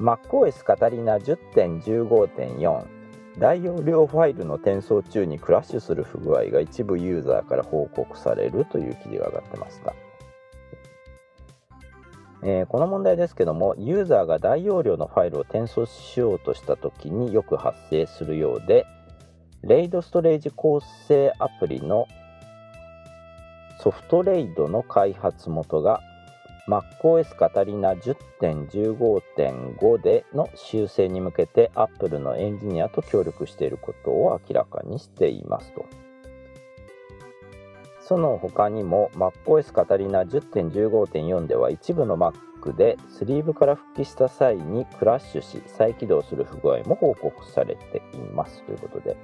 [0.00, 2.97] MacOS カタリナ10.15.4
[3.38, 9.94] 大容量ファイルの転送中にクラッシュする不具合が一部ユーザーから報告されるという記事が上がってました。
[12.42, 18.86] えーこの問題ですけども、ユーザーが大容量のファイルを転送しようとしたときによく発生するようで、
[19.62, 22.06] レイドストレージ構成アプリの
[23.80, 26.00] ソフトレイドの開発元が
[26.68, 35.86] MacOS カタリナ10.15.5での修正に向けて Apple のエンジニアと協力していることを明らかにしていますと。
[38.02, 49.16] その他にも MacOS カタリナ10.15.4では一部の Mac でスリーブから復帰した際にクラッシュし再起動する不具合も報告されていますということで、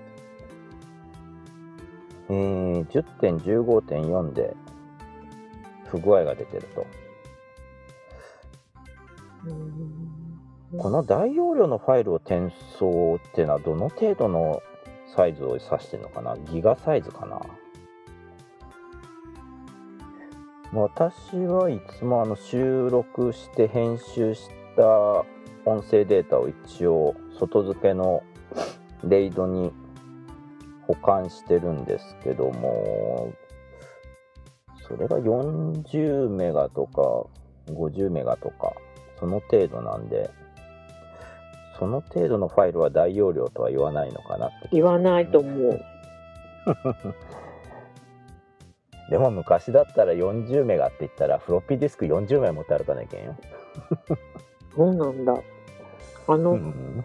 [2.31, 4.57] えー、10.15.4で
[5.89, 7.04] 不具合が出てると。
[10.79, 14.63] この大容量のファイルを転送っていうのはどの程度の
[15.15, 16.37] サイズを指してるのかな？
[16.51, 17.41] ギガサイズかな？
[20.73, 24.85] 私はいつもあの収録して編集した
[25.65, 28.25] 音声データを一応外付けの
[29.05, 29.73] レイドに
[30.87, 33.33] 保管してるんですけども
[34.89, 38.73] それが40メガとか50メガとか
[39.25, 40.29] その程度なんで
[41.79, 45.81] その程度のファイルは大容量とは言わないのかなって言わないと思う。
[49.11, 53.37] でも昔だったら40メガって言ったらフロッピーディスク40枚持って歩かなきゃいけんよ、
[54.77, 55.35] そうなんだ。
[56.27, 57.05] あの、うん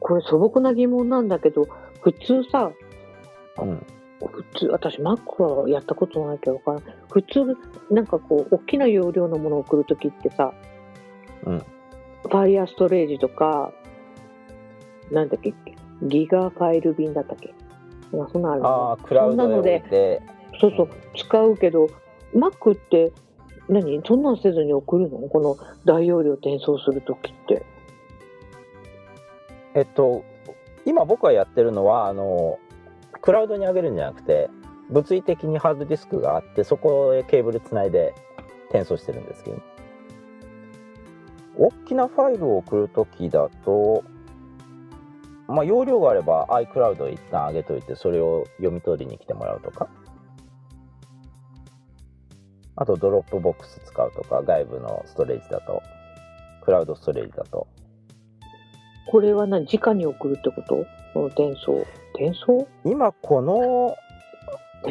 [0.00, 1.68] これ素朴な疑問なんだけど、
[2.00, 2.72] 普通さ、
[3.58, 3.86] うん、
[4.18, 6.94] 普通、私 Mac はやったことないけどわからない。
[7.08, 7.56] 普通、
[7.94, 10.52] なんかこう、大きな容量のものを送るときってさ、
[11.46, 13.72] うん、ファイアストレージとか、
[15.10, 15.54] なんだっけ、
[16.02, 17.54] ギガファイル便だったっけ？
[18.12, 18.92] なそんなのあるあの。
[18.92, 20.22] あクラウドのでて。
[20.60, 21.88] そうそう、使うけど、
[22.34, 23.12] Mac って
[23.68, 24.02] 何？
[24.04, 25.18] そんなんせずに送るの？
[25.28, 27.64] この大容量転送するときって。
[29.74, 30.24] えっと
[30.86, 32.58] 今僕がやってるのはあの
[33.20, 34.48] クラウドに上げるんじゃなくて
[34.88, 38.14] 物理的にハードディスクがあってそこへケーブルつないで
[38.70, 39.60] 転送してるんですけど
[41.58, 44.04] 大きなファイルを送るときだと
[45.48, 49.88] まあ容量があれば iCloud へ一旦上げといてそれを読み取りに来てもらうとか
[52.76, 55.82] あとドロップボックス使うとか外部のストレージだと
[56.62, 57.68] クラウドストレージだと。
[59.08, 59.66] これは何？
[59.72, 60.84] 直に送るってこと？
[61.14, 61.86] この転送？
[62.12, 62.66] 転送？
[62.84, 63.94] 今この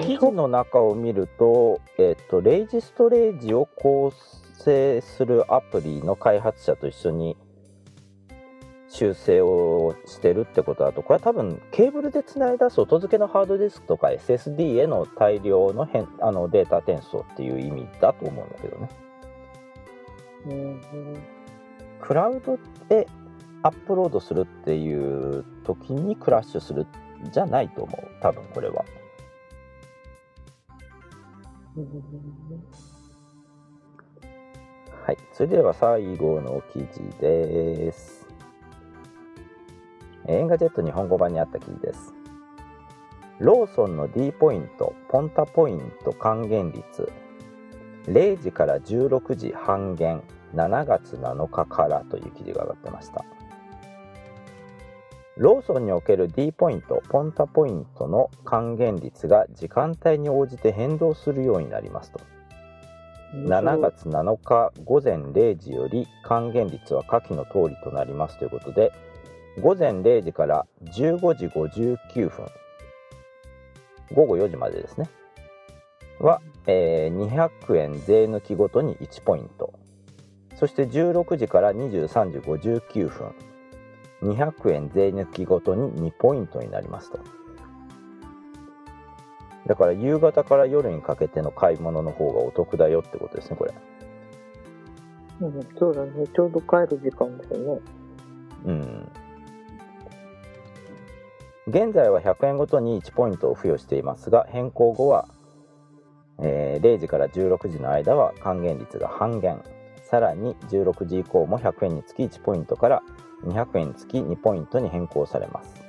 [0.01, 4.13] 記事の中を見ると、えっと、レイジストレージを構
[4.63, 7.37] 成するアプリの開発者と一緒に
[8.87, 18.89] 修正をしてるってことだとこれは多分ケーブルでつないだ外付けのハードディスクとか SSD への大量の変あのデータ転送っていう意味だと思うんだけどね。
[20.47, 20.81] うん
[21.99, 23.07] クラウドで
[23.63, 26.85] アップロードするっていう時にクラッシュする
[27.31, 28.85] じゃないと思う多分これは。
[35.05, 38.27] はい、それでは最後の記事です。
[40.27, 42.11] えーエンガジェット日本語版にあった記事です。
[43.37, 47.11] ローソンの D ポイント、ポンタポイント還元率、
[48.07, 50.23] 0時から16時半減、
[50.55, 53.23] 7月7日からという記事が上がってました。
[55.37, 62.19] ローソンにおける D ポイント、ポンタポイントの還元率が時間帯に応じて変動するようになりますと。
[63.34, 68.92] 7月7日午前0時より還元率は下記の通りとなりますということで
[69.62, 72.46] 午前0時から15時59分
[74.13, 75.10] 午後4時までですね
[76.19, 79.73] は、えー200円税抜きごとに1ポイント。
[80.56, 83.36] そして16時から23時59分
[84.21, 87.19] 200円税抜きごとに2ポイントになりますと。
[89.67, 93.73] だから夕方から夜にかけての買い物の方がお得だよってことですねこれ
[95.41, 96.25] うん、そうだね。
[96.33, 97.81] ちょうど帰る時間ですよね。
[98.67, 99.11] うん
[101.67, 105.27] 現在は100円ごとに1ポイントを付与していますが変更後は
[106.39, 109.63] えー0時から16時の間は還元率が半減
[110.03, 113.03] さらに16時以降も100円につき1ポイントから
[113.45, 115.85] 200円につき2ポイントに変更されますあ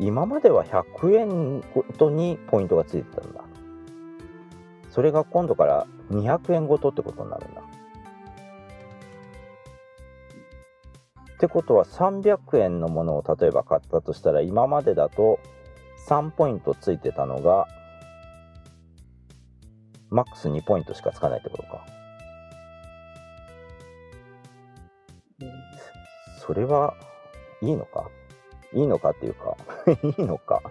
[0.00, 3.42] 今までは100円ごとにポイントがついてたんだ。
[4.90, 7.62] それが今度から200円ごとってことになるんだ。
[11.34, 15.38] ってことは300円のものを例えば買ったとしたら今までだと
[16.08, 17.68] 3ポイントついてたのが
[20.10, 21.84] マックス2ポイントしかつかないってことか。
[26.40, 26.94] それは
[27.60, 28.08] いいのか？
[28.72, 29.56] いいのかっていうか
[30.18, 30.62] いいのか。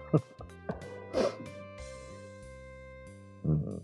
[3.44, 3.82] うん。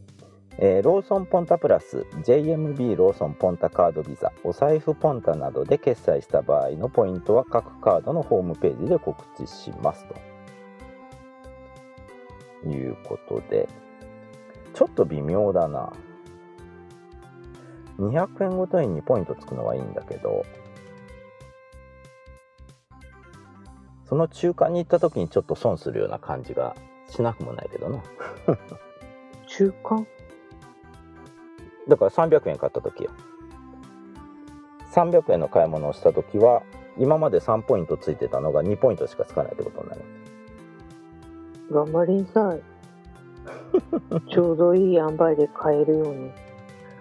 [0.58, 10.14] えーローソンポンタプラス JMB ローソンポンタカードビザお財布ポンタなどで決済した場合のポイントは各カードのホームページで告知しますと。
[12.66, 13.68] いうことで
[14.74, 15.92] ちょっと微妙だな。
[17.98, 20.44] 200円ごとに2ポイントつくのはいいんだけど。
[24.08, 26.76] その中間に行った時にちょっと損するような感じが
[27.08, 28.02] しなくもないけどな
[29.46, 30.06] 中間？
[31.88, 33.10] だから300円買った時よ
[34.92, 36.62] 300円の買い物をした時は
[36.98, 40.02] 今まで3ポイントついてたのが2ポイントしかつかないってことになる
[41.70, 42.62] 頑張りんさい。
[44.30, 46.30] ちょうどいい塩梅で買えるように。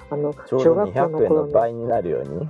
[0.10, 2.50] あの、ちょうど小学校の200円の頃に、倍になるように。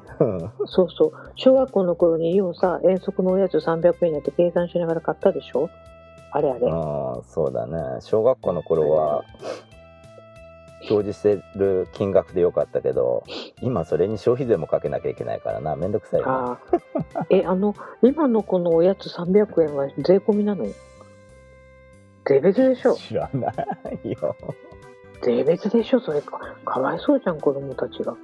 [0.66, 5.70] そうそう、小学校の頃にイオンさ、遠足のおやつ300円になって計算しながら買ったでしょ？
[6.32, 6.68] あれあれ。
[6.72, 8.02] ああそうだね。
[8.02, 9.24] 小学校の頃は
[10.90, 13.24] 表示してる金額でよかったけど
[13.62, 15.76] 今それに消費税もかけなきゃいけないからな。
[15.76, 16.32] めんどくさいよね。
[16.34, 16.58] あ
[17.16, 17.26] あ。
[17.30, 20.66] え、あの、今のこのおやつ300円は税込みなの
[22.26, 22.96] 税別でしょ。
[22.96, 23.52] 知らな
[24.04, 24.36] いよ
[25.24, 26.00] 税別でしょ？
[26.00, 26.40] それか。
[26.66, 28.16] かわいそうじゃん、子供たちが。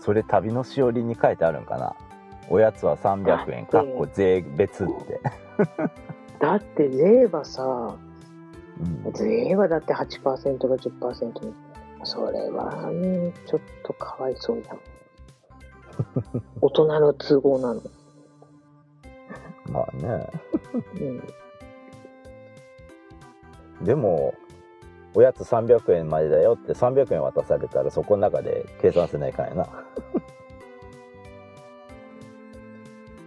[0.00, 1.94] それ旅のしおりに書いてあるんかな？
[2.50, 5.20] おやつは300円かだっこ税別って、
[6.40, 7.96] だって税はさ、
[9.04, 11.54] うん税はだって8%が10%に。
[12.04, 14.80] それは、うんちょっとかわいそうじゃん。
[16.60, 17.80] 大人の都合なの。
[19.70, 20.26] まあね
[23.80, 23.84] うん。
[23.84, 24.34] でも
[25.14, 29.68] おやつ300円までだよって300円渡されたらそこの中で計算せないかんやな。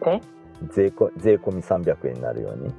[0.08, 0.22] え？
[0.74, 2.74] 税こ税込み300円になるように。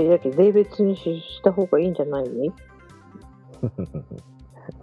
[0.00, 2.52] いや、だけど税別にしした方がいいんじゃないの？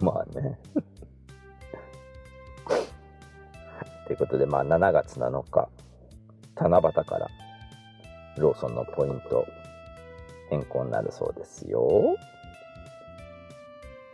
[0.00, 0.58] まあね。
[4.06, 5.68] ということでまあ7月7日
[6.56, 7.28] 七夕から
[8.38, 9.46] ローソンのポイント
[10.50, 12.16] 変更になるそうですよ。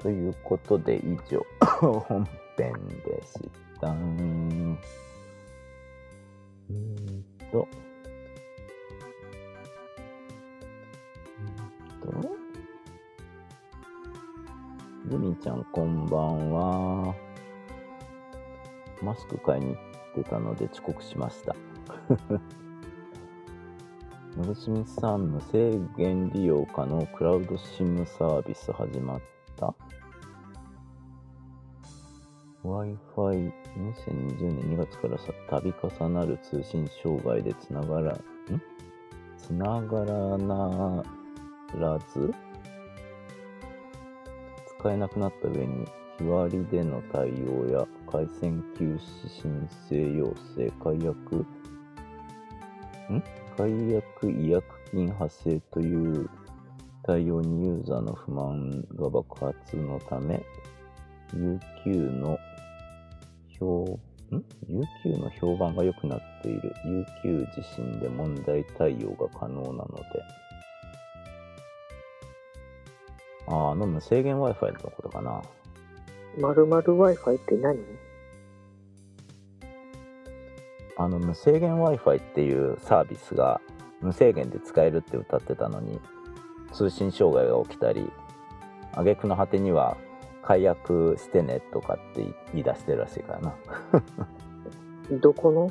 [0.00, 2.24] ということで以上本
[2.56, 2.72] 編
[3.04, 3.50] でし
[3.80, 3.88] た。
[3.88, 4.78] うーん
[7.52, 7.68] と。
[11.38, 12.28] うんと。
[15.06, 17.14] ルミちゃんこんばんは。
[19.02, 19.80] マスク買いに行
[20.20, 21.54] ってたので遅刻しました。
[24.40, 29.20] のぶしみさん無制限利用可能クラウドシムサービス始まっ
[29.54, 29.74] た
[32.64, 33.58] ？Wi-Fi2020
[34.40, 38.22] 年2月からさ度重なる通信障害でつながらん？
[39.36, 41.04] つながらな
[41.78, 42.32] らず？
[44.78, 45.86] 使えなくなった上に
[46.18, 51.44] 日割りでの対応や回線休止申請要請解約？
[53.12, 53.22] ん？
[53.56, 56.28] 解約違約金発生という
[57.02, 60.42] 対応にユーザーの不満が爆発のため
[61.34, 62.38] UQ の
[63.58, 63.98] 評
[64.30, 64.44] ん
[65.04, 66.72] ?UQ の評判が良くなっている。
[67.24, 70.04] UQ 自身で問題対応が可能なので。
[73.46, 75.42] あーあの無制限 Wi-Fi のことかな。
[76.38, 77.78] まるまる Wi-Fi って何？
[81.00, 83.62] あの無制限 Wi-Fi っていうサービスが
[84.02, 85.98] 無制限で使えるって歌ってたのに
[86.74, 88.10] 通信障害が起きたり
[88.92, 89.96] 挙句の果てには
[90.42, 92.22] 解約してねとかって
[92.52, 93.54] 言い出してるらしいからな。
[95.22, 95.70] どこの？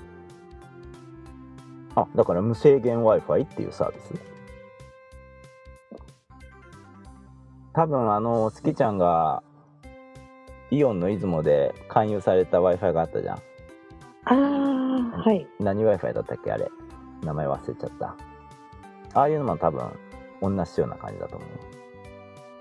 [1.96, 4.14] あだから無制限 Wi-Fi っていうサービス。
[7.74, 9.44] 多分あの好きちゃんが
[10.72, 13.38] イオンの出雲で勧誘された Wi-Fi があったじゃん。
[13.38, 13.42] あ
[14.26, 14.79] あ、
[15.12, 15.47] はい。
[15.60, 16.51] 何 Wi-Fi だったっけ？
[16.51, 16.70] あれ
[17.24, 18.16] 名前忘れちゃった
[19.14, 19.82] ああいうのも多分
[20.41, 21.45] 同じような感じだと思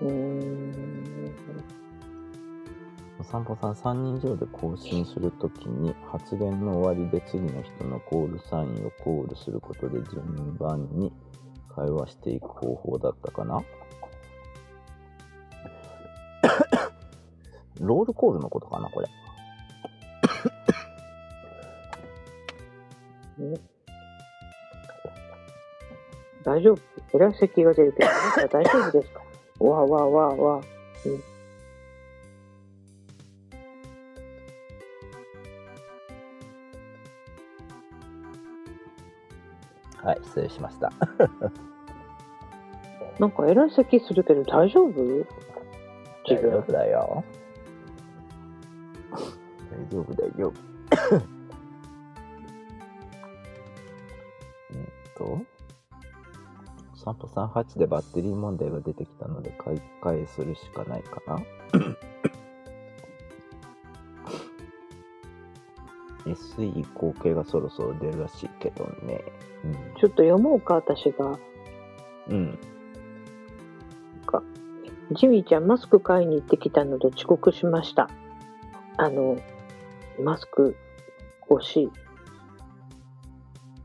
[0.01, 0.05] う。
[0.05, 1.35] うーん。
[3.19, 11.11] お散歩さん、3人以上で更新するときに、発言の終わりで次の人のコールサインをコールすることで順番に
[11.75, 13.61] 会話していく方法だったかな？
[17.81, 19.07] ロールコールのことかな、これ。
[26.49, 26.79] 大丈夫
[27.13, 29.21] えらい咳が出るけど、あなた大丈夫ですか？
[29.59, 30.61] わあわあわあわあ。
[31.05, 31.23] うん
[40.01, 40.91] はい、失礼しました。
[43.19, 44.93] なんかえらい咳するけど大丈夫？
[44.93, 45.25] 大
[46.29, 46.71] 自分丈夫。
[46.71, 47.23] だよ。
[49.11, 49.17] 大
[49.91, 50.53] 丈夫、大丈夫。
[54.71, 54.79] えっ
[55.17, 55.41] と、
[57.03, 61.39] 散歩さん8でバッテリー問題が出てきたので買い替えするしかないかな
[66.25, 69.23] ？SE 後継がそろそろ出るらしいけどね。
[69.99, 71.39] ちょっと読もうか、私が。
[72.27, 72.35] うん。
[72.35, 72.59] うん。
[75.15, 78.09] ジミーちゃん、マスク買いに行ってきたので遅刻しました。
[78.97, 79.37] あの、
[80.23, 80.75] マスク
[81.49, 81.89] 欲しい。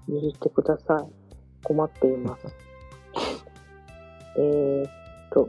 [0.09, 1.13] 譲ってください。
[1.63, 2.55] 困っています。
[4.37, 4.91] えーっ
[5.33, 5.49] と、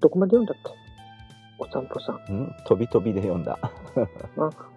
[0.00, 0.72] どこまで読んだっけ？
[1.60, 2.20] お散歩さん。
[2.28, 2.54] うん？
[2.66, 3.58] 飛び飛びで読んだ。
[3.62, 3.70] あ、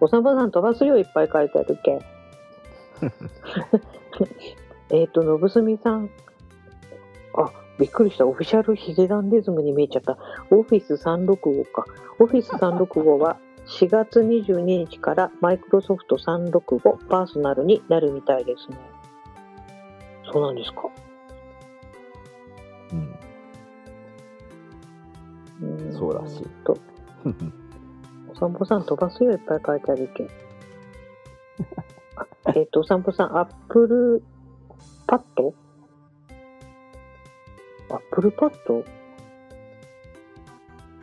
[0.00, 2.00] お散歩さん飛ばす量いっぱい書いてあるけ？
[4.90, 6.10] えっと、のぶすみさん。
[7.36, 8.26] あ、びっくりした。
[8.26, 10.18] オフィシャルヒゲダンデズムに見えちゃった。
[10.50, 11.84] オフィス365か。
[12.18, 18.76] オフィス365は4月22日からマイクロソフト365パーソナルになるみたいですね。
[20.32, 20.88] そうなんですか？
[25.92, 26.40] そうらし。
[26.42, 26.76] いと、
[28.32, 30.28] お散歩さん飛ばすよいっぱい書いてあるけん。
[32.16, 34.22] あ えっと、お散歩さん、アップル
[35.06, 35.54] パッド
[37.90, 38.84] アップルパッド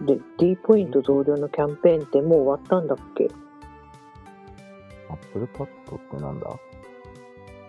[0.05, 3.29] で、D ポイント増量のキャンペーンってもう終わったんだっけ？
[5.09, 6.47] アップルパッドってなんだ？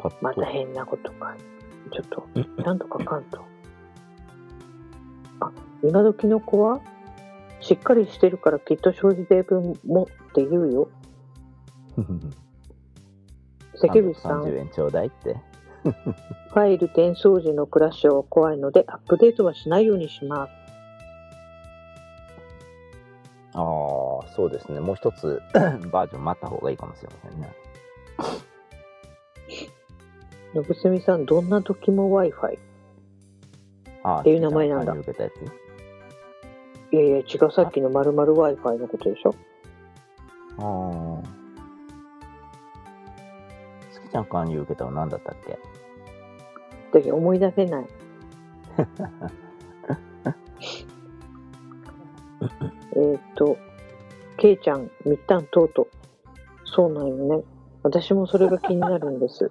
[0.00, 1.36] パッドまた変なことか。
[1.92, 2.26] ちょっと、
[2.62, 3.40] ちゃんと書かんと。
[5.40, 5.50] あ、
[5.82, 6.80] 今時の子は
[7.60, 10.88] しっかりしてるからきっと消費税分もって言うよ。
[13.76, 15.36] 関口さん、30円ちょうだいって。
[15.82, 20.52] ファイル転送時のクラッシュは怖いのでアップデートはしないようにします。
[23.54, 23.64] ああ、
[24.34, 24.80] そうですね。
[24.80, 25.40] もう一つ
[25.90, 27.52] バージョン待った方がいいかもしれませんね。
[30.54, 32.58] のぶすみさん、どんな時も Wi-Fi。
[34.02, 35.34] ああ、っていう名前なんだ受けたやつ。
[36.92, 39.34] いやいや、違う、さっきのまる Wi-Fi のことでしょ？
[40.58, 40.64] ああ。
[40.64, 41.22] 好
[44.02, 45.58] きちゃん勧誘受けたの何だったっけ？
[46.92, 47.86] だけど思い出せない。
[52.96, 53.56] えっと、
[54.36, 55.88] けいちゃん、みったんとうとう。
[56.64, 57.44] そうなんよね。
[57.82, 59.50] 私もそれが気になるんです。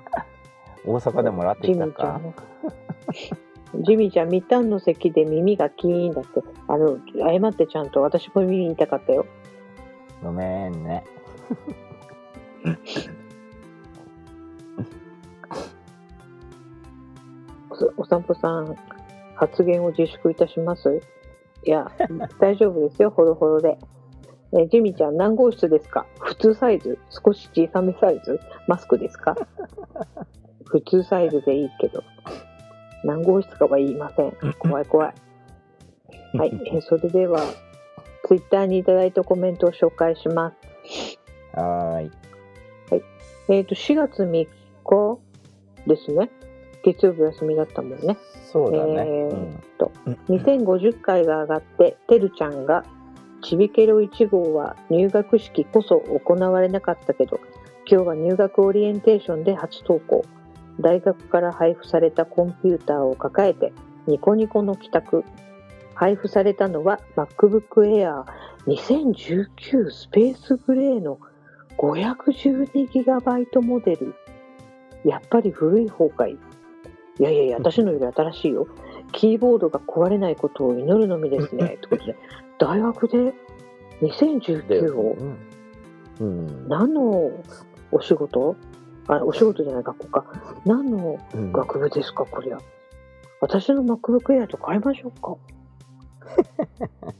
[0.84, 2.20] 大阪でもらってジきたか？
[3.74, 6.42] ジミーちゃん、みったんの席で耳がキーンだって。
[6.66, 9.26] あの、謝ってちゃんと私も耳痛かったよ。
[10.22, 11.04] ごめんね。
[17.96, 18.76] おお散歩さん、
[19.36, 21.00] 発言を自粛いたします？
[21.64, 21.90] いや、
[22.40, 23.78] 大丈夫ですよ、ほどほどで。
[24.52, 26.06] えジミーちゃん、何号室ですか？
[26.18, 26.98] 普通サイズ？
[27.10, 28.40] 少し小さめサイズ？
[28.66, 29.36] マスクですか？
[30.66, 32.02] 普通サイズでいいけど。
[33.04, 34.32] 何号室かは言いません。
[34.58, 35.14] 怖い怖い。
[36.36, 37.40] はい、えーそれでは、
[38.26, 41.18] ツイッターにいただいたコメントを紹介します。
[41.54, 42.10] はーい。
[43.48, 44.48] えっ、と、4月3日
[45.86, 46.30] ですね。
[46.82, 48.16] 月曜日休みだったもんね。
[48.52, 48.92] そうだね。
[48.94, 49.92] えーうんと
[50.28, 52.84] 2050回が上がっててるちゃんが
[53.42, 57.40] 「ちびけろ1号は入学式こそ行われなかったけど
[57.90, 60.24] 今日は入学オリエンテーションで初登校
[60.80, 63.72] 大学から配布されたコンピューターを抱えて
[64.06, 65.24] ニコニコの帰宅。
[65.94, 68.24] 配布されたのは MacBook Air
[68.66, 71.18] 2019スペースグレーの
[71.78, 74.14] 512GB モデル。
[75.04, 76.38] やっぱり古い方かい
[77.18, 78.66] いやいやいや私のより新しいよ。
[79.12, 81.76] キーボードが壊れないことを祈るのみですね。
[81.82, 82.16] ということで、
[82.58, 83.34] 大学でで
[84.02, 85.38] 2019をうん。
[86.20, 86.68] うん。
[86.68, 87.30] 何の
[87.92, 88.56] お仕事？
[89.10, 90.24] あ、お仕事じゃない学校か。
[90.64, 92.58] 何のうん学部ですか、こりゃ。
[93.40, 95.36] 私の MacBook Air と変えましょうか。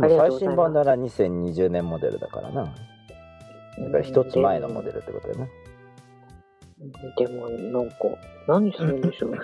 [0.00, 2.64] 最新版なら2020年モデルだからな。
[2.64, 5.48] だから一つ前のモデルってことよね。
[7.16, 7.96] でも、なんか、
[8.48, 9.34] 何するんでしょう。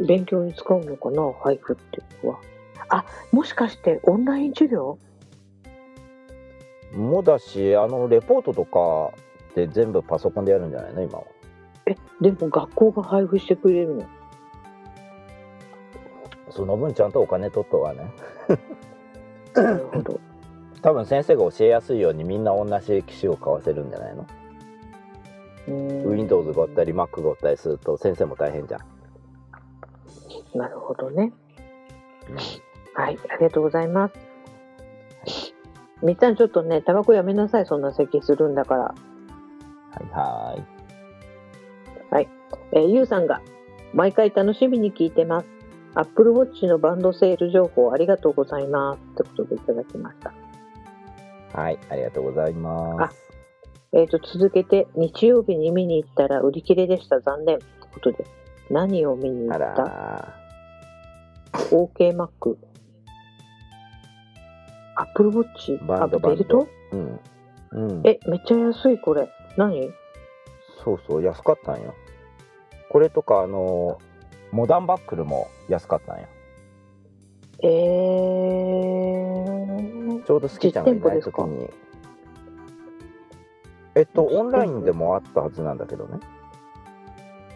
[0.06, 2.40] 勉強に使うのかな、配布っていうのは。
[2.88, 4.98] あ、もしかしてオンライン授業？
[6.96, 9.12] もだし、あの、レポートとか
[9.50, 11.02] って全部パソコンでやるんじゃないの？
[11.02, 11.24] 今は。
[11.86, 14.04] え、でも学校が配布してくれるの？
[16.50, 18.10] その分ちゃんとお金取っとはね。
[19.54, 20.20] なるほど。
[20.82, 24.24] 多分先生が教えやすいようにみんな同じ機種を買わせるんじゃないの、
[26.08, 28.80] ?Windows がおったり Mac がおったりすると先生も大変じゃん。
[30.58, 31.32] なるほどね。
[32.94, 34.14] はい、ありがとうございます。
[36.02, 38.82] みっちゃんちょっとね、タバコやめなさい、そんな咳するんだから。
[38.82, 38.94] は
[40.02, 40.56] いは
[42.72, 43.40] えーゆうさんが、
[43.94, 45.46] 毎回楽しみに聞いてます。
[45.94, 49.22] Apple Watch のバンドセール情報ありがとうございます。
[49.22, 50.30] ってことでいただきました。
[50.30, 50.34] い。
[51.54, 53.16] はい、ありがとうございます。
[53.92, 57.20] えーと、続けて、日曜日に見に行ったら売り切れでした。
[57.20, 57.56] 残念。
[57.56, 58.26] ってことで、
[58.68, 59.82] 何を見に行あった？
[59.82, 60.34] ら
[61.70, 62.56] ?OKMac。
[64.96, 65.78] Apple Watch?
[65.82, 66.68] あ、バンドベルト？
[66.92, 67.20] うん。
[67.70, 68.02] うん。
[68.04, 69.28] え、めっちゃ安い、これ。
[69.56, 69.90] 何？
[70.84, 71.94] そうそう、安かったんよ。
[72.88, 73.98] これとか、あの、
[74.52, 76.26] モダンバックルも安かったんよ。
[77.62, 81.68] えー、ちょうど好きちゃんがいない時に。
[83.94, 86.20] えっと、オンラインでもあったはずなんだけどね。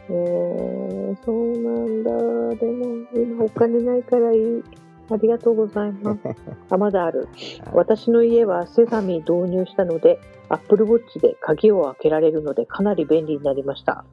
[0.09, 2.11] えー、そうなんだ。
[2.57, 4.63] でも、今お金ないからいい。
[5.11, 6.21] ありがとうございます。
[6.71, 7.29] あ、まだある。
[7.73, 14.05] 私の家はセサミ導入したので、Apple Watch で鍵を開けられるので、かなり便利になりました。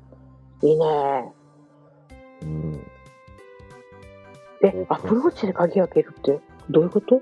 [0.64, 1.34] いいね。
[2.42, 2.82] うん。
[4.64, 6.40] え、Apple Watch で鍵開けるって
[6.70, 7.22] どういうこと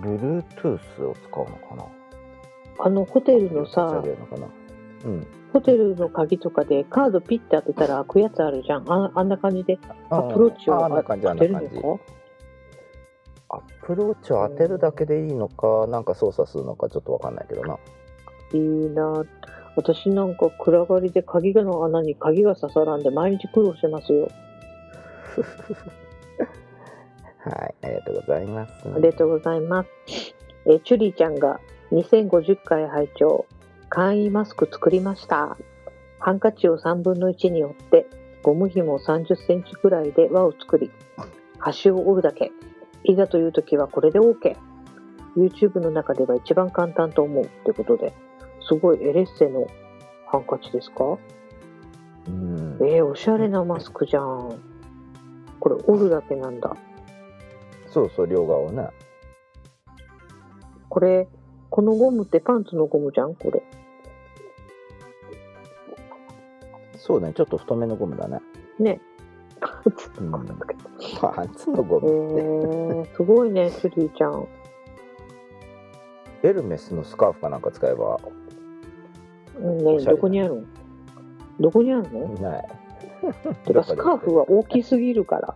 [0.00, 1.84] ？Bluetooth を使うのかな？
[2.78, 4.02] あの、ホテルのさ
[5.06, 5.26] うん。
[5.52, 8.92] ホテルの鍵とかでカードピッて当てたら開くやつあるじゃん。
[8.92, 9.78] ああんな感じで
[10.10, 11.02] アプローチを当。
[11.36, 12.02] てるのか？
[13.48, 17.78] アプローチを当てるだけでいいのか、なんか操作するのかちょっとわかんないけどな。
[18.52, 19.24] いいな
[19.76, 24.28] 私なんか暗がりで鍵の穴に鍵が刺さらんで毎日苦労してますよ。
[27.38, 28.72] はい、ありがとうございます。
[28.88, 29.88] ありがとうございます。
[30.66, 31.60] えーチュリーちゃんが
[31.92, 33.46] 2050回拝聴
[33.88, 35.56] 簡易マスク作りました。
[36.18, 38.06] ハンカチを3分の1に折って、
[38.42, 40.90] ゴム紐30センチくらいで輪を作り、
[41.58, 42.50] 端を折るだけ。
[43.04, 44.56] いざという時はこれで OK。
[45.36, 48.12] YouTube の中では一番簡単と思うってことで、
[48.68, 49.66] すごいエレッセの
[50.26, 51.18] ハンカチですか？
[52.26, 52.78] うん。
[52.80, 54.60] えー、おしゃれなマスクじゃん。
[55.60, 56.76] これ折るだけなんだ。
[57.88, 58.88] そうそう、両側をね。
[60.88, 61.28] これ、
[61.70, 63.34] このゴムってパンツのゴムじゃん？
[63.34, 63.62] これ。
[67.06, 68.40] そうね、ちょっと太めのゴムだね。
[68.80, 69.00] ね。
[70.18, 70.32] うん。
[71.20, 73.12] パンツのゴえムって。
[73.12, 74.48] ー、すごいね、シュリーちゃん。
[76.42, 78.18] エルメスのスカーフかなんか使えば
[79.60, 80.64] うんね、どこにあるの？
[81.60, 82.26] どこにあるの？
[82.40, 82.68] ない。
[83.64, 85.54] てか、スカーフは大きすぎるから。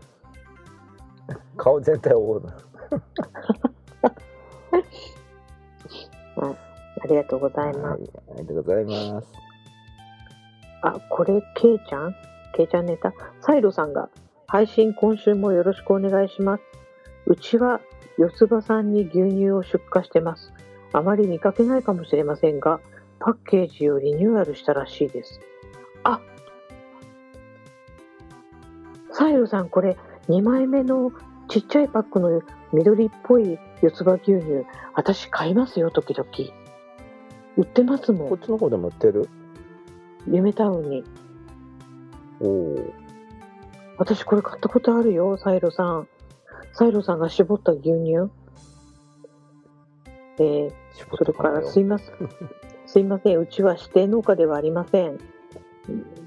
[1.57, 2.51] 顔全体を覆うの。
[7.03, 8.03] ありがとうございます。
[8.03, 9.50] はい、ありがとうございます。
[10.83, 12.15] あ、これ、ケイちゃん？
[12.55, 13.13] ケイちゃんネタ？
[13.41, 14.09] サイロさんが、
[14.47, 16.63] 配信今週もよろしくお願いします。
[17.27, 17.81] うちは、
[18.19, 20.53] 四つ葉さんに牛乳を出荷してます。
[20.93, 22.81] あまり見かけないかもしれませんが、
[23.19, 25.41] パッケージをリニューアルしたらしいです。
[26.05, 26.21] あ
[29.13, 29.97] サイロさん、これ、
[30.29, 31.13] 2枚目の
[31.49, 34.65] ちっちゃいパックの緑っぽい四つ葉牛乳、
[34.95, 36.29] 私買いますよ、時々。
[37.57, 38.39] 売ってますもんこっ。
[38.39, 39.29] ちの方でも売ってる
[40.27, 41.05] 夢タウンに。
[42.41, 42.95] おお。
[43.99, 46.09] 私これ買ったことあるよ、サイロさん。
[46.73, 48.31] サイロさんが絞った牛乳。
[50.39, 52.17] えー、絞それからよすいません。
[52.87, 55.19] すいません、うちは指定農家ではありません。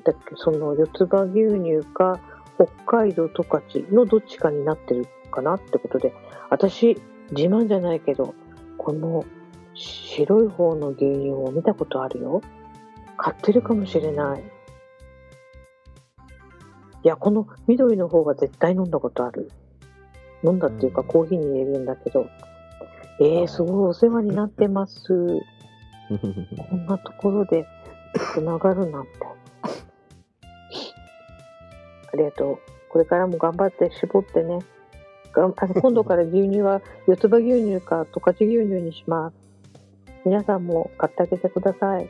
[0.04, 2.20] だその四つ葉牛乳か
[2.56, 6.14] 北海道十勝のどっちかになってるかなってことで、
[6.50, 8.36] 私、自慢じゃないけど、
[8.78, 9.26] この
[9.74, 12.42] 白い方の牛乳を見たことあるよ。
[13.18, 14.44] 買ってるかもしれない。
[17.04, 19.52] いや、この緑の方が絶対飲んだことある。
[20.44, 22.28] 飲んだっていうかうんコーヒーに入れるんだけど。
[23.20, 25.04] えー、すごいお世話になってます。
[25.08, 27.66] こんなところで
[28.34, 29.10] 繋がるなんて。
[32.12, 32.60] ありがとう。
[32.90, 34.60] これからも頑張って絞ってね。
[35.34, 39.36] 今度から牛乳は四つ葉牛乳か十勝牛乳にします。
[40.26, 42.10] 皆さんも買ってあげてください。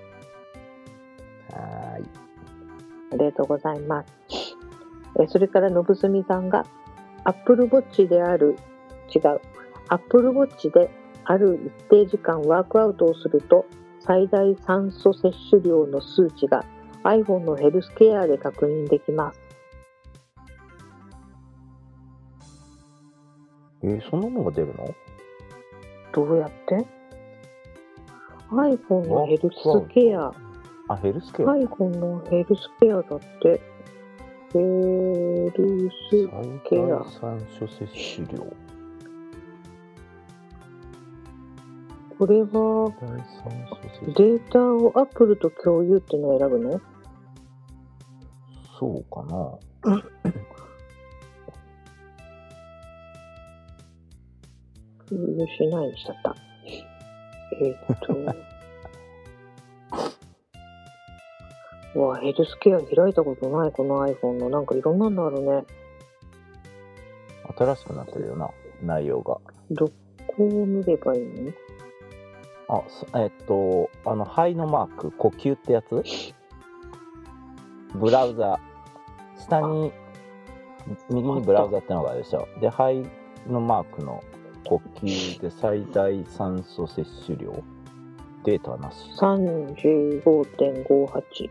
[3.14, 4.57] ありがとうございます。
[5.22, 6.66] えそれから、のぶすみさんが、
[7.24, 8.57] アップルウォッチである、
[9.16, 9.41] 違う、
[9.88, 10.89] アップルウォッチで
[11.26, 13.66] ある一定時間ワークアウトをすると、
[13.99, 16.66] 最大酸素摂取量の数値が
[17.03, 19.39] iPhone のヘルスケアで確認できます。
[23.84, 24.93] えーそんなのが出るの？
[26.14, 26.86] どうやって
[28.51, 30.32] ?iPhone のヘルスケア、
[30.89, 31.45] あ、ヘルスケア。
[31.47, 33.61] iPhone のヘルスケアだって、
[34.51, 36.27] ヘルス
[36.69, 38.45] ケ最ア大酸素摂取量。
[42.19, 42.45] これは
[44.15, 46.79] データを Apple と共有っていうのを選ぶの？
[48.79, 49.59] そうかな。
[55.09, 56.36] 共有しないにしちゃった。
[57.61, 58.53] えーっ
[61.94, 62.02] と。
[62.02, 64.50] わあ、ヘルスケア開いたことない、この iPhone の。
[64.50, 65.66] なんかいろんなのあるね。
[67.58, 68.50] 新しくなってるよな、
[68.82, 69.38] 内容が。
[69.72, 69.89] ど
[70.28, 71.52] こを見ればいいの？
[72.70, 76.04] あ、そえっと、あの、肺のマーク、呼吸ってやつ？
[77.94, 78.60] ブラウザ、
[79.38, 79.91] 下に、
[81.10, 82.48] 右にブラウザってのがあるでしょ。
[82.60, 83.06] で、肺
[83.48, 84.24] のマークの
[84.66, 87.54] 呼吸で最大酸素摂取量、
[88.46, 91.50] データなし ?35.58。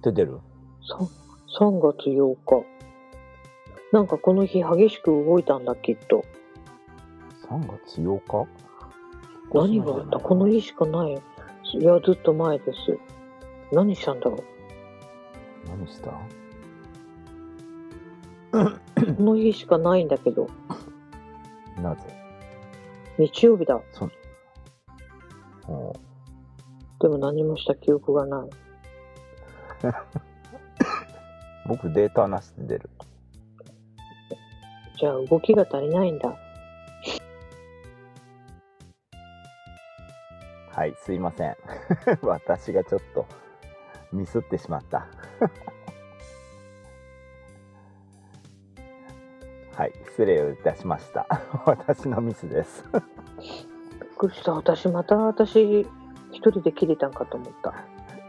[0.00, 0.40] って出る？
[0.88, 0.98] さ
[1.60, 2.64] 3月8日。
[3.92, 6.24] なんかこの日激しく動いたんだ、きっと。
[7.48, 8.46] ?3 月8日？
[9.52, 10.18] 何があった？
[10.18, 11.20] この日しかない。
[11.74, 12.98] いや、ずっと前です。
[13.72, 14.44] 何したんだろう？
[15.68, 16.12] 何した？
[18.52, 20.48] この日しかないんだけど。
[21.82, 22.02] なぜ？
[23.18, 23.80] 日曜日だ。
[27.00, 28.50] でも何もした記憶がない。
[31.66, 32.90] 僕データなしで出る。
[34.98, 36.36] じゃあ動きが足りないんだ。
[40.72, 41.56] はい、すいません。
[42.22, 43.26] 私がちょっと
[44.12, 45.06] ミスってしまった。
[49.76, 51.26] はい、失礼をいたしました。
[51.64, 52.84] 私のミスです。
[52.92, 53.02] びっ
[54.16, 54.52] くりした。
[54.52, 55.86] 私、また私、
[56.30, 57.74] 一人で切れたんかと思った。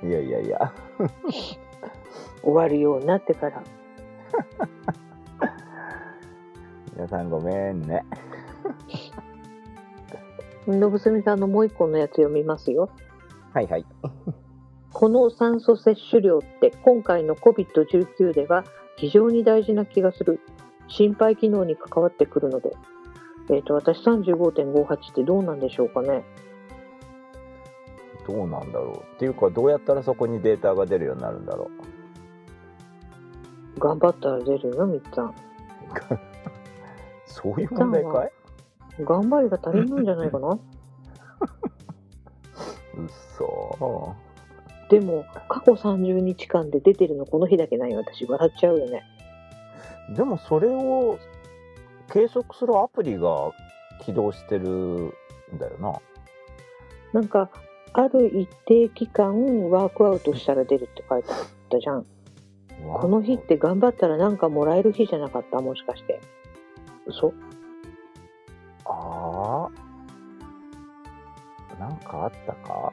[0.04, 0.74] いやいやいや、
[2.41, 3.64] 終わるようになってから。
[6.95, 8.04] 皆さんごめんね。
[10.68, 12.89] のぶすみさんのもう一個のやつ読みますよ。
[13.54, 13.86] はいはい。
[14.93, 18.64] この酸素摂取量って今回の COVID-19 では
[18.97, 20.39] 非常に大事な気がする。
[20.88, 22.72] 心肺機能に関わってくるので。
[23.49, 26.24] えっ、と、私35.58ってどうなんでしょうかね。
[28.28, 29.15] どうなんだろう。
[29.15, 31.69] っていうか、どうやったらそこにデータが出るようになるんだろ
[33.76, 33.80] う。
[33.80, 35.34] 頑張ったら出るよ、みっちゃん。
[37.26, 38.32] そういう問題かい？
[39.03, 40.49] 頑張りが足りないんじゃないかな？
[40.49, 40.59] うっ
[43.38, 44.15] そ
[44.89, 47.99] でも、過去30日間で出てるのこの日だけないよ。
[47.99, 49.03] 私、笑っちゃうよね。
[50.15, 51.17] でもそれを
[52.11, 53.51] 計測するアプリが
[54.01, 55.13] 起動してるん
[55.57, 55.93] だよな。
[57.13, 57.49] なんか、
[57.93, 61.37] ある一定期間ワークアウトしたら出るって書いてあっ
[61.69, 62.05] たじゃん。
[62.83, 65.61] この日って頑張ったらなんかもらえる日じゃなかった？
[65.61, 66.19] もしかして。
[67.05, 67.33] 嘘？
[68.85, 69.69] ああ。
[71.79, 72.91] なんかあったか？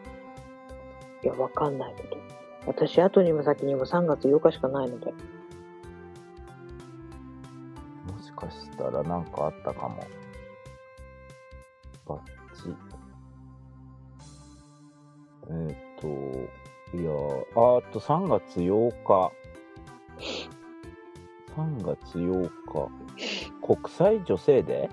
[1.23, 2.17] いや、わかんないけど。
[2.67, 5.13] 私、後にも先にも3月8日しかないので。
[5.13, 5.17] も
[8.23, 10.05] しかしたらなんかあったかも。
[15.51, 16.07] えーっ、と、
[16.97, 19.33] いやー、あと3月8日。
[21.57, 22.51] 3月8日。
[23.77, 24.89] 国際女性デ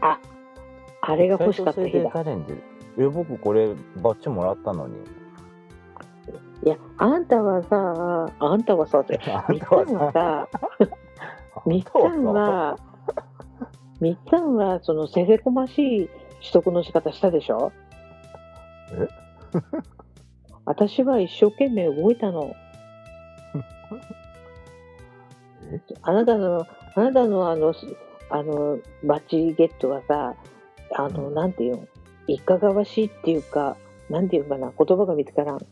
[0.00, 0.16] ー？
[1.04, 2.10] あれが欲しかった国際女性デー日だ。
[2.10, 2.62] チャレンジ。
[2.98, 4.96] え、僕これバッチもらったのに。
[6.64, 10.48] いや、あんたはさ、あんたはさって、あ みっちゃんはさ、
[11.66, 12.76] みっちゃんは、
[14.00, 16.08] みっちゃんは、そのせせこましい
[16.40, 17.72] 取得の仕方したでしょ？
[18.92, 19.08] え？
[20.64, 22.54] 私は一生懸命動いたの。
[25.72, 27.86] えあなたの、あなたのあの、す
[28.30, 30.34] あの、バッジゲットはさ、
[30.94, 31.86] あの、うんなんていうの？
[32.28, 33.76] いかがわしいっていうか、
[34.08, 35.58] なんていうかな、言葉が見つからん。
[35.58, 35.62] い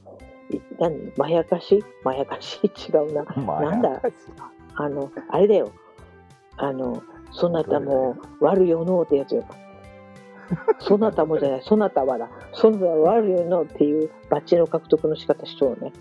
[0.78, 1.12] 何？
[1.16, 1.84] まやかし？
[2.04, 2.60] まやかし？
[2.88, 3.24] 違うな。
[3.60, 4.02] なんだ？
[4.74, 5.70] あの、あれだよ。
[6.56, 7.02] あの、
[7.32, 9.44] そなたも悪よのうってやつよ。
[10.80, 12.28] そなたもじゃない、そなたはだ。
[12.52, 15.92] そなたは悪よのうっていうバッジの獲得の仕方しとうね。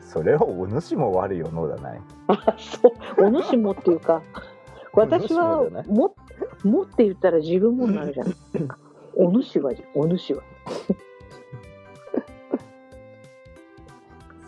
[0.00, 3.24] それをお主も悪いよのだないあ、そう。
[3.26, 4.22] お主もっていうか、
[4.94, 6.14] 私はもも、
[6.64, 8.28] もって言ったら自分もになる じゃん。
[9.16, 10.42] お主はお主は。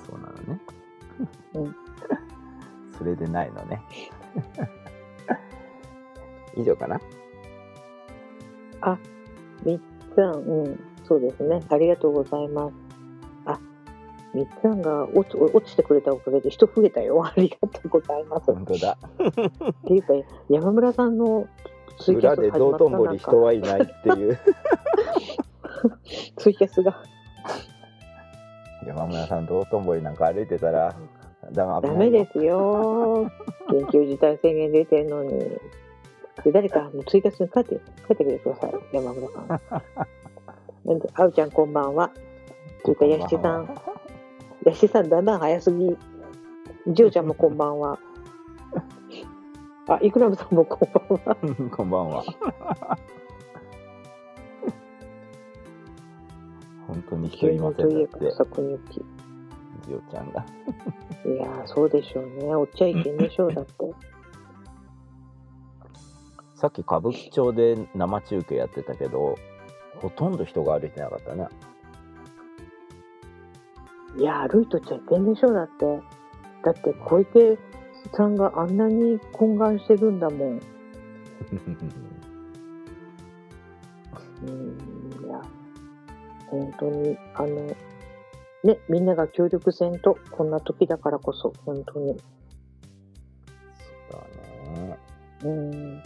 [0.06, 0.60] そうなのね
[1.54, 1.76] うん
[2.96, 3.82] それでないのね
[6.56, 7.00] 以上かな？
[8.82, 9.19] み
[10.10, 10.30] っつん、
[10.64, 11.62] うん、そうですね。
[11.68, 12.74] ありがとうございます。
[13.46, 13.60] あ、
[14.34, 17.22] みっつんが落ち落ちてくれたおかげで人増えたよ。
[17.24, 18.50] ありがとうございます。
[18.50, 18.98] っ本当だ
[19.86, 20.14] ていうか、
[20.48, 21.46] 山村さんの
[21.98, 24.38] ツイキャス裏で道頓堀人はいないっていう
[26.36, 27.02] ツイキャスが
[28.86, 30.94] 山村さん道頓堀なんか歩いてたら
[31.52, 33.30] ダメダメですよ。
[33.68, 35.58] 緊急事態宣言出てんのに。
[36.44, 38.72] で誰かもうツイキャスに書いて、書いてくれてください。
[38.92, 39.60] 山村さん。
[41.14, 42.10] あうちゃんこんばんは。
[42.82, 43.74] それからやしさん。
[44.64, 45.96] やしさんだんだん早すぎ。
[46.88, 47.98] じおちゃんもこんばんは。
[49.88, 51.36] あ、いくらぶさんもこんばんは。
[51.76, 52.24] こんばんは
[56.86, 58.78] 本当に人いませんだってさ国行
[59.86, 60.44] ジオちゃんが
[61.24, 62.54] いやー、そうでしょうね。
[62.54, 63.72] おっちゃいけんでしょう、だって。
[66.60, 69.38] さっき歌舞伎町で生中継やってたけど
[69.96, 71.48] ほとんど人が歩いてなかったね
[74.18, 76.02] いや、歩いとっちゃいけんでしょ、だって。
[76.64, 77.58] だって、小池
[78.16, 80.60] さんがあんなに懇願してるんだもん。
[84.42, 85.40] うん、いや、
[86.48, 87.76] 本当に、あの、
[88.64, 92.16] ね、みんなが協力せんと、こんな時だからこそ、本当に。
[94.10, 94.20] そう
[94.74, 94.98] だね
[95.44, 96.02] うん。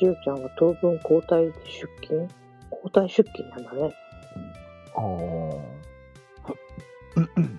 [0.00, 2.28] じゅうちゃんは当分交代で出勤？
[2.70, 3.94] 交代出勤なんだね。
[4.94, 5.58] あー。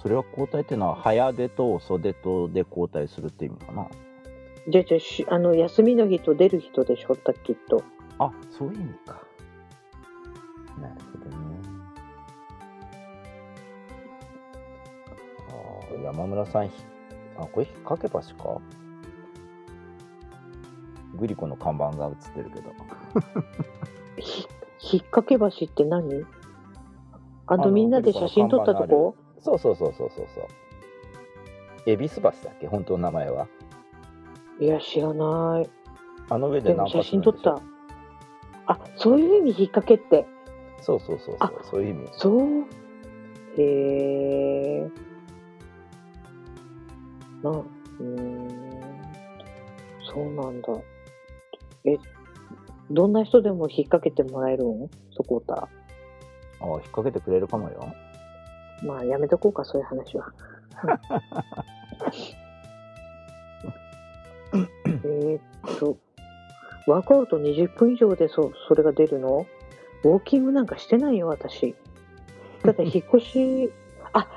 [0.00, 3.88] それは交代っていうのは早出と袖とで交代するって意味かな。
[4.68, 7.14] じゃあじゃあしあの、休みの日と出る人でしょ？
[7.14, 7.82] ったきっと。
[8.18, 9.22] あそういう意味か。
[10.80, 11.58] なるほどね。
[15.50, 16.84] あー山村さんひ
[17.38, 18.60] あこれ引っ掛け橋か？
[21.18, 22.70] グリコの看板が映ってるけど
[24.16, 24.46] ひ
[24.80, 26.24] 引っ掛け橋って何？
[27.46, 29.14] あのみんなで写真撮ったとこ？
[29.40, 30.44] そうそうそうそうそうそう
[31.86, 32.66] 恵比寿橋だっけ？
[32.68, 33.46] 本当の名前は
[34.60, 35.70] いや、知らない。
[36.30, 37.60] あの上ででも写真撮った。
[38.66, 40.26] あ、そういう意味引っ掛けって。
[40.80, 42.40] そうそうそうそあうそういう意味そう。
[43.56, 44.90] へえ。
[47.42, 48.48] な、うーん。
[50.12, 50.68] そうなんだ。
[51.88, 51.98] え、
[52.90, 55.68] どんな人でも引っ掛けてもらえるんそこだ。
[56.60, 57.94] ああ引っ掛けてくれるかもよ
[58.82, 60.32] まあ、やめとこうか、そういう話は。
[65.04, 65.96] えーっと、
[66.86, 69.46] ワークアウト20分以上でそそれが出るの？
[70.04, 71.74] ウォーキングなんかしてないよ、私。
[72.62, 73.72] ただ、引っ越し、
[74.12, 74.28] あ、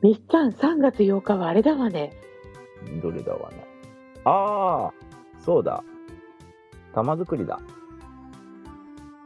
[0.00, 2.12] みっちゃん、3月8日はあれだわね。
[3.02, 3.64] どれだわね
[4.24, 4.92] ああ
[5.38, 5.82] そうだ
[6.94, 7.60] 玉作りだ。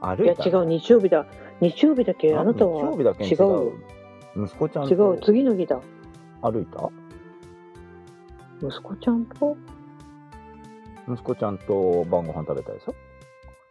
[0.00, 1.26] 歩いや、いた違う、日曜日だ。
[1.60, 3.72] 日曜日だけ、あなた日は曜日だけに違う。
[4.36, 5.80] 息子ちゃん違とう、次の日だ。
[6.42, 6.90] 歩いた？
[8.60, 9.56] 息子ちゃんと？
[11.08, 12.94] 息子ちゃんと晩ご飯食べたでしょ？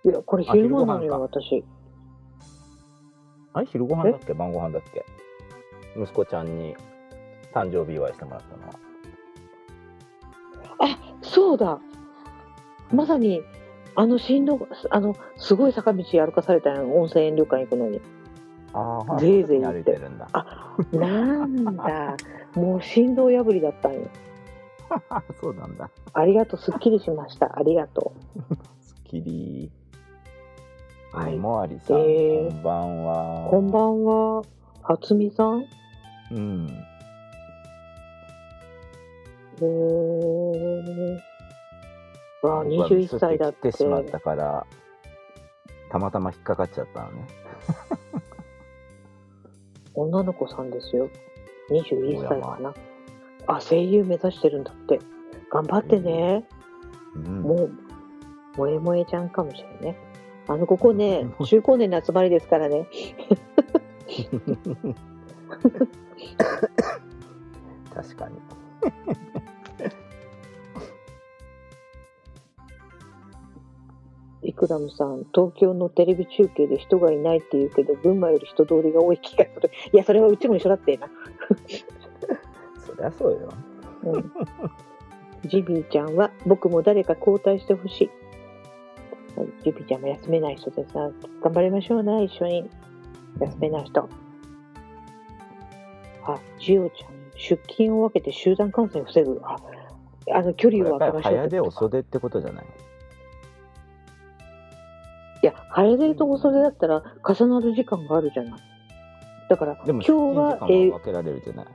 [0.06, 1.64] いや、これ昼間なのあよ、私。
[3.54, 4.34] あれ昼ご飯だっけ？
[4.34, 5.06] 晩ご飯だっけ？
[5.96, 6.76] 息子ちゃんに
[7.54, 8.74] 誕生日祝いしてもらったのは。
[11.22, 11.80] そうだ。
[12.92, 13.42] まさに、
[13.96, 18.02] あの振動、あの、すごい坂道歩かされたよ、温泉旅館行くのに。
[18.76, 22.18] ああぜいぜい言歩っていてるんだあ、なんだ。
[22.56, 24.02] もう振動破りだったんよ。
[25.40, 27.58] そうなんだありがとう、すっきりしました。
[27.58, 28.14] ありがと
[28.82, 29.72] スッキリ
[31.12, 33.50] はいもありさん、えーこんばんはう。
[33.52, 34.44] こんばんは、
[34.82, 35.66] 初美さん？
[36.32, 36.68] うん
[39.62, 41.20] えー、
[42.48, 43.52] わあ、僕は21歳だっ。
[43.52, 44.66] ミスっててしまったから
[45.90, 47.28] たまたま引っかかっちゃったのね
[49.96, 51.08] 女の子さんですよ。
[51.70, 52.74] 21歳かな。
[53.46, 55.00] あ、声優目指してるんだって。
[55.52, 56.48] 頑張ってね。
[57.16, 57.70] うんもう、
[58.54, 59.98] 萌え萌えちゃんかもしれないね。
[60.48, 62.88] あの、ここね、中高年の集まりですからね。
[67.94, 68.40] 確かに。
[74.54, 79.72] イクラムさん、東京のテレビ中継で人がいないって言うけど、群馬より人通りが多い気がする。
[79.92, 81.10] いや、それはうちも一緒だってな。
[82.86, 83.50] そりゃそうよ。
[84.04, 84.32] うん、
[85.50, 88.10] ジビーちゃんは、僕も誰か交代してほしい。
[89.40, 91.10] はいジビーちゃんも休めない人でさ、
[91.42, 92.70] 頑張りましょうね、一緒に。
[93.40, 94.08] 休めない人。
[96.26, 99.42] あ、ジオちゃん、出勤を分けて集団感染を防ぐ。
[99.44, 99.56] あ、
[100.32, 102.66] あの、距離をやっぱり空けましょう早出ってことか遅出ってことじゃない？
[105.44, 108.62] いや、早出と遅出だったら重なる時間があるじゃない。
[109.50, 111.66] だから、でも今日は、え時間は分けられるじゃない。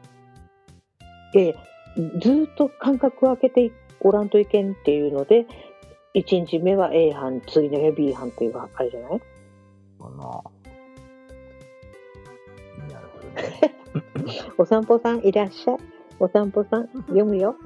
[1.34, 5.46] ーえーずーっと間隔を空けておらんといけんっていうので、
[6.14, 9.18] 1日目は A 班、次の日は B 班っていうあれじゃない？
[9.18, 9.24] か
[10.10, 10.42] な。
[12.94, 13.74] なるほどね。
[14.58, 15.76] お散歩さんいらっしゃい。
[16.20, 17.56] お散歩さん読むよ。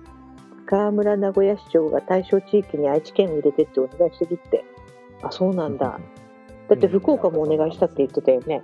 [0.67, 4.65] 河村名古屋市長が対象地域に愛知県を入れてってお願いしてるって。
[5.23, 5.99] あ、そうなんだ。
[6.69, 8.63] だって福岡もお願いしたって言ってたよね。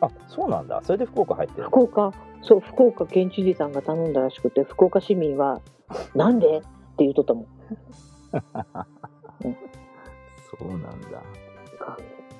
[0.00, 0.80] あ、そうなんだ。
[0.82, 1.66] それで福岡入ってる。
[1.68, 2.12] 福岡、
[2.42, 5.60] そう、福岡県知事さんが頼んだらしくて、福岡市民は、
[6.14, 6.58] なんで？
[6.58, 6.60] っ
[6.96, 7.46] て言っとったもん。
[10.50, 10.88] そうなんだ。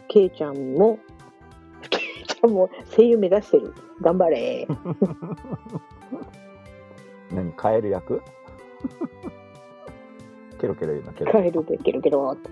[0.08, 0.98] ケイちゃんも、
[1.88, 3.72] ケイちゃんも声優目指してる。
[4.00, 4.66] 頑張れ。
[7.32, 8.20] 何カエル役？
[10.60, 12.50] ケロケロ言うのケロカエルでケロケロって。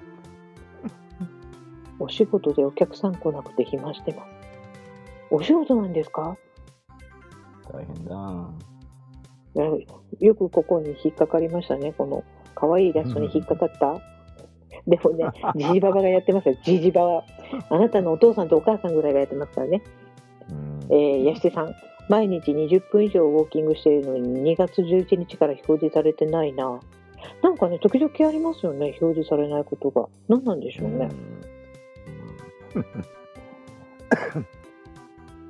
[2.01, 4.29] お仕事でお客さん来なくて暇してます。
[5.31, 6.37] お仕事なんですか？
[7.73, 8.51] 大変だ。
[9.55, 9.67] いや
[10.21, 11.93] よくここに引っかかりましたね。
[11.93, 12.25] この
[12.55, 14.01] 可愛いイラストに引っかかった。
[14.87, 15.27] でもね、
[15.57, 16.57] ジジババがやってますよ。
[16.65, 17.25] ジジババ。
[17.69, 19.83] あなたのお父さんとお母さんぐらいがやってますからね。
[20.51, 21.75] うんえー、ヤシテさん。
[22.09, 26.81] 毎日20分以上ウォーキングしているのに2月11日から表示されてないな。
[27.43, 28.97] なんかね、時々ありますよね。
[29.01, 30.09] 表示されないことが。
[30.29, 31.09] 何なんでしょうね。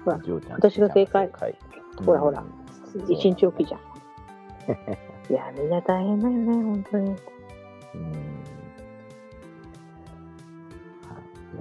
[0.05, 1.31] ほら私が正解
[2.05, 2.61] ほらほらうん
[3.09, 3.81] 一日おきじゃん。
[5.31, 7.05] いや、みんな大変だよね、本当に。
[7.07, 7.21] うんはい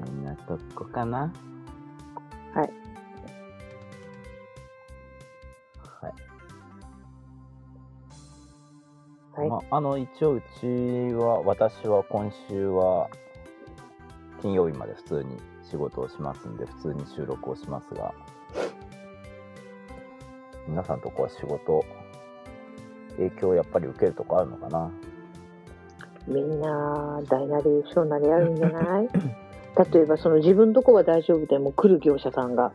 [0.05, 1.31] こんなとこかな
[2.53, 2.73] はい。
[6.01, 6.13] はい。
[9.33, 10.65] はいまあ、あの、一応うち
[11.13, 13.09] は、私は今週は、
[14.41, 18.13] 金曜日まで普通に仕事をしますんで、普通に収録をしますが、
[20.67, 21.83] 皆さんとこは仕事、
[23.17, 24.91] 影響やっぱり受けるとこあるのかな？
[26.27, 29.09] みんな、大なり小なりあるんじゃない？
[29.93, 32.71] 例えば、その自分とこは大丈夫でも来る業者さんが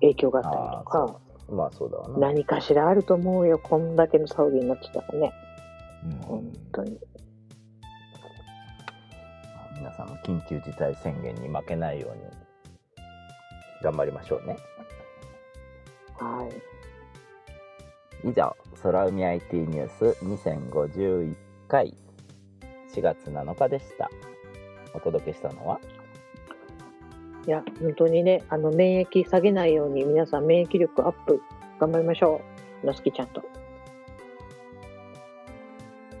[0.00, 2.18] 影響があったりとあか、ーまあそうだわな。
[2.28, 3.58] 何かしらあると思うよ。
[3.58, 5.32] こんだけの騒ぎになってたらね。
[6.04, 6.98] うん本当に。
[9.92, 12.22] 皆さんも緊急事態宣言に負けないように
[13.82, 14.56] 頑張りましょうね。
[16.18, 16.48] は
[18.24, 18.28] い。
[18.28, 21.34] 以上、空海 IT ニュース2051
[21.68, 21.94] 回
[22.94, 24.10] 4月7日でした。
[24.94, 25.78] お届けしたのは、
[27.46, 31.42] いや、本当にね、あの、免疫下げないように皆さん免疫力アップ
[31.78, 32.40] 頑張りましょ
[32.82, 32.86] う。
[32.86, 33.42] のすきちゃんと。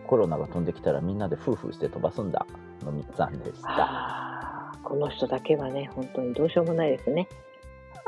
[0.06, 2.46] コロナが飛んできたらみんなで夫婦して飛ばすんだ
[2.84, 4.72] のみっつぁんでした。
[4.82, 7.28] この人だけはね、本当にどうしようもないですね。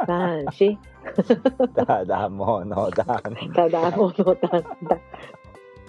[0.06, 0.78] 男子、
[1.86, 3.04] ただものだ。
[3.54, 4.98] ただものだった。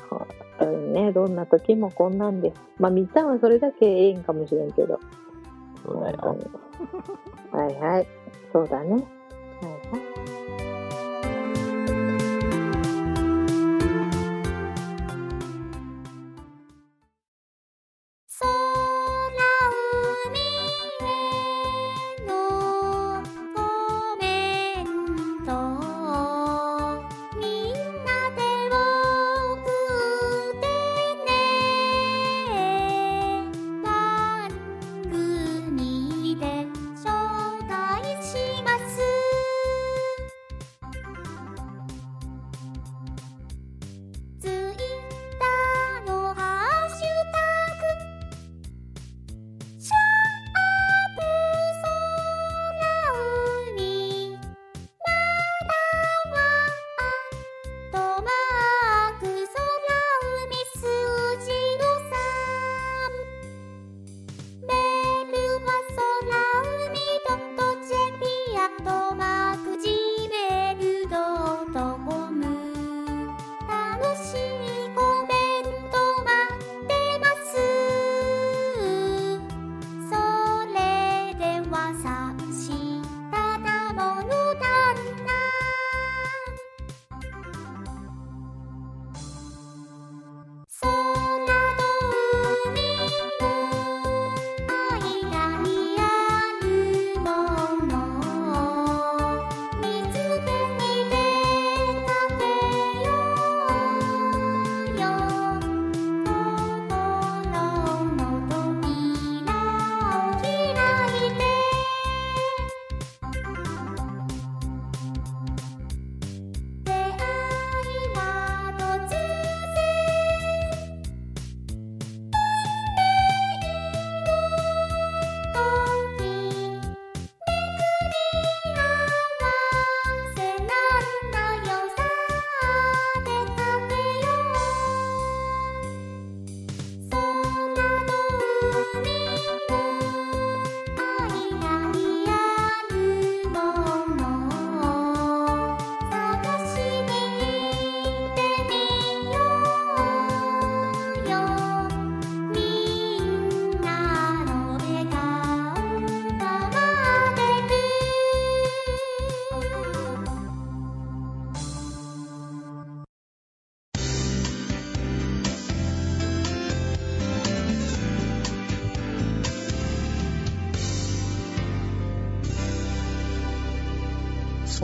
[0.10, 0.28] 本
[0.60, 2.62] 当にね、どんな時もこんなんです。
[2.80, 5.00] まあ、みっちゃんはそれだけええんかもしれんけど。
[5.84, 6.38] そうだよ。
[7.52, 8.08] はいはい。
[8.54, 9.04] そうだね。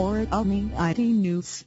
[0.02, 1.64] for Omni IT News.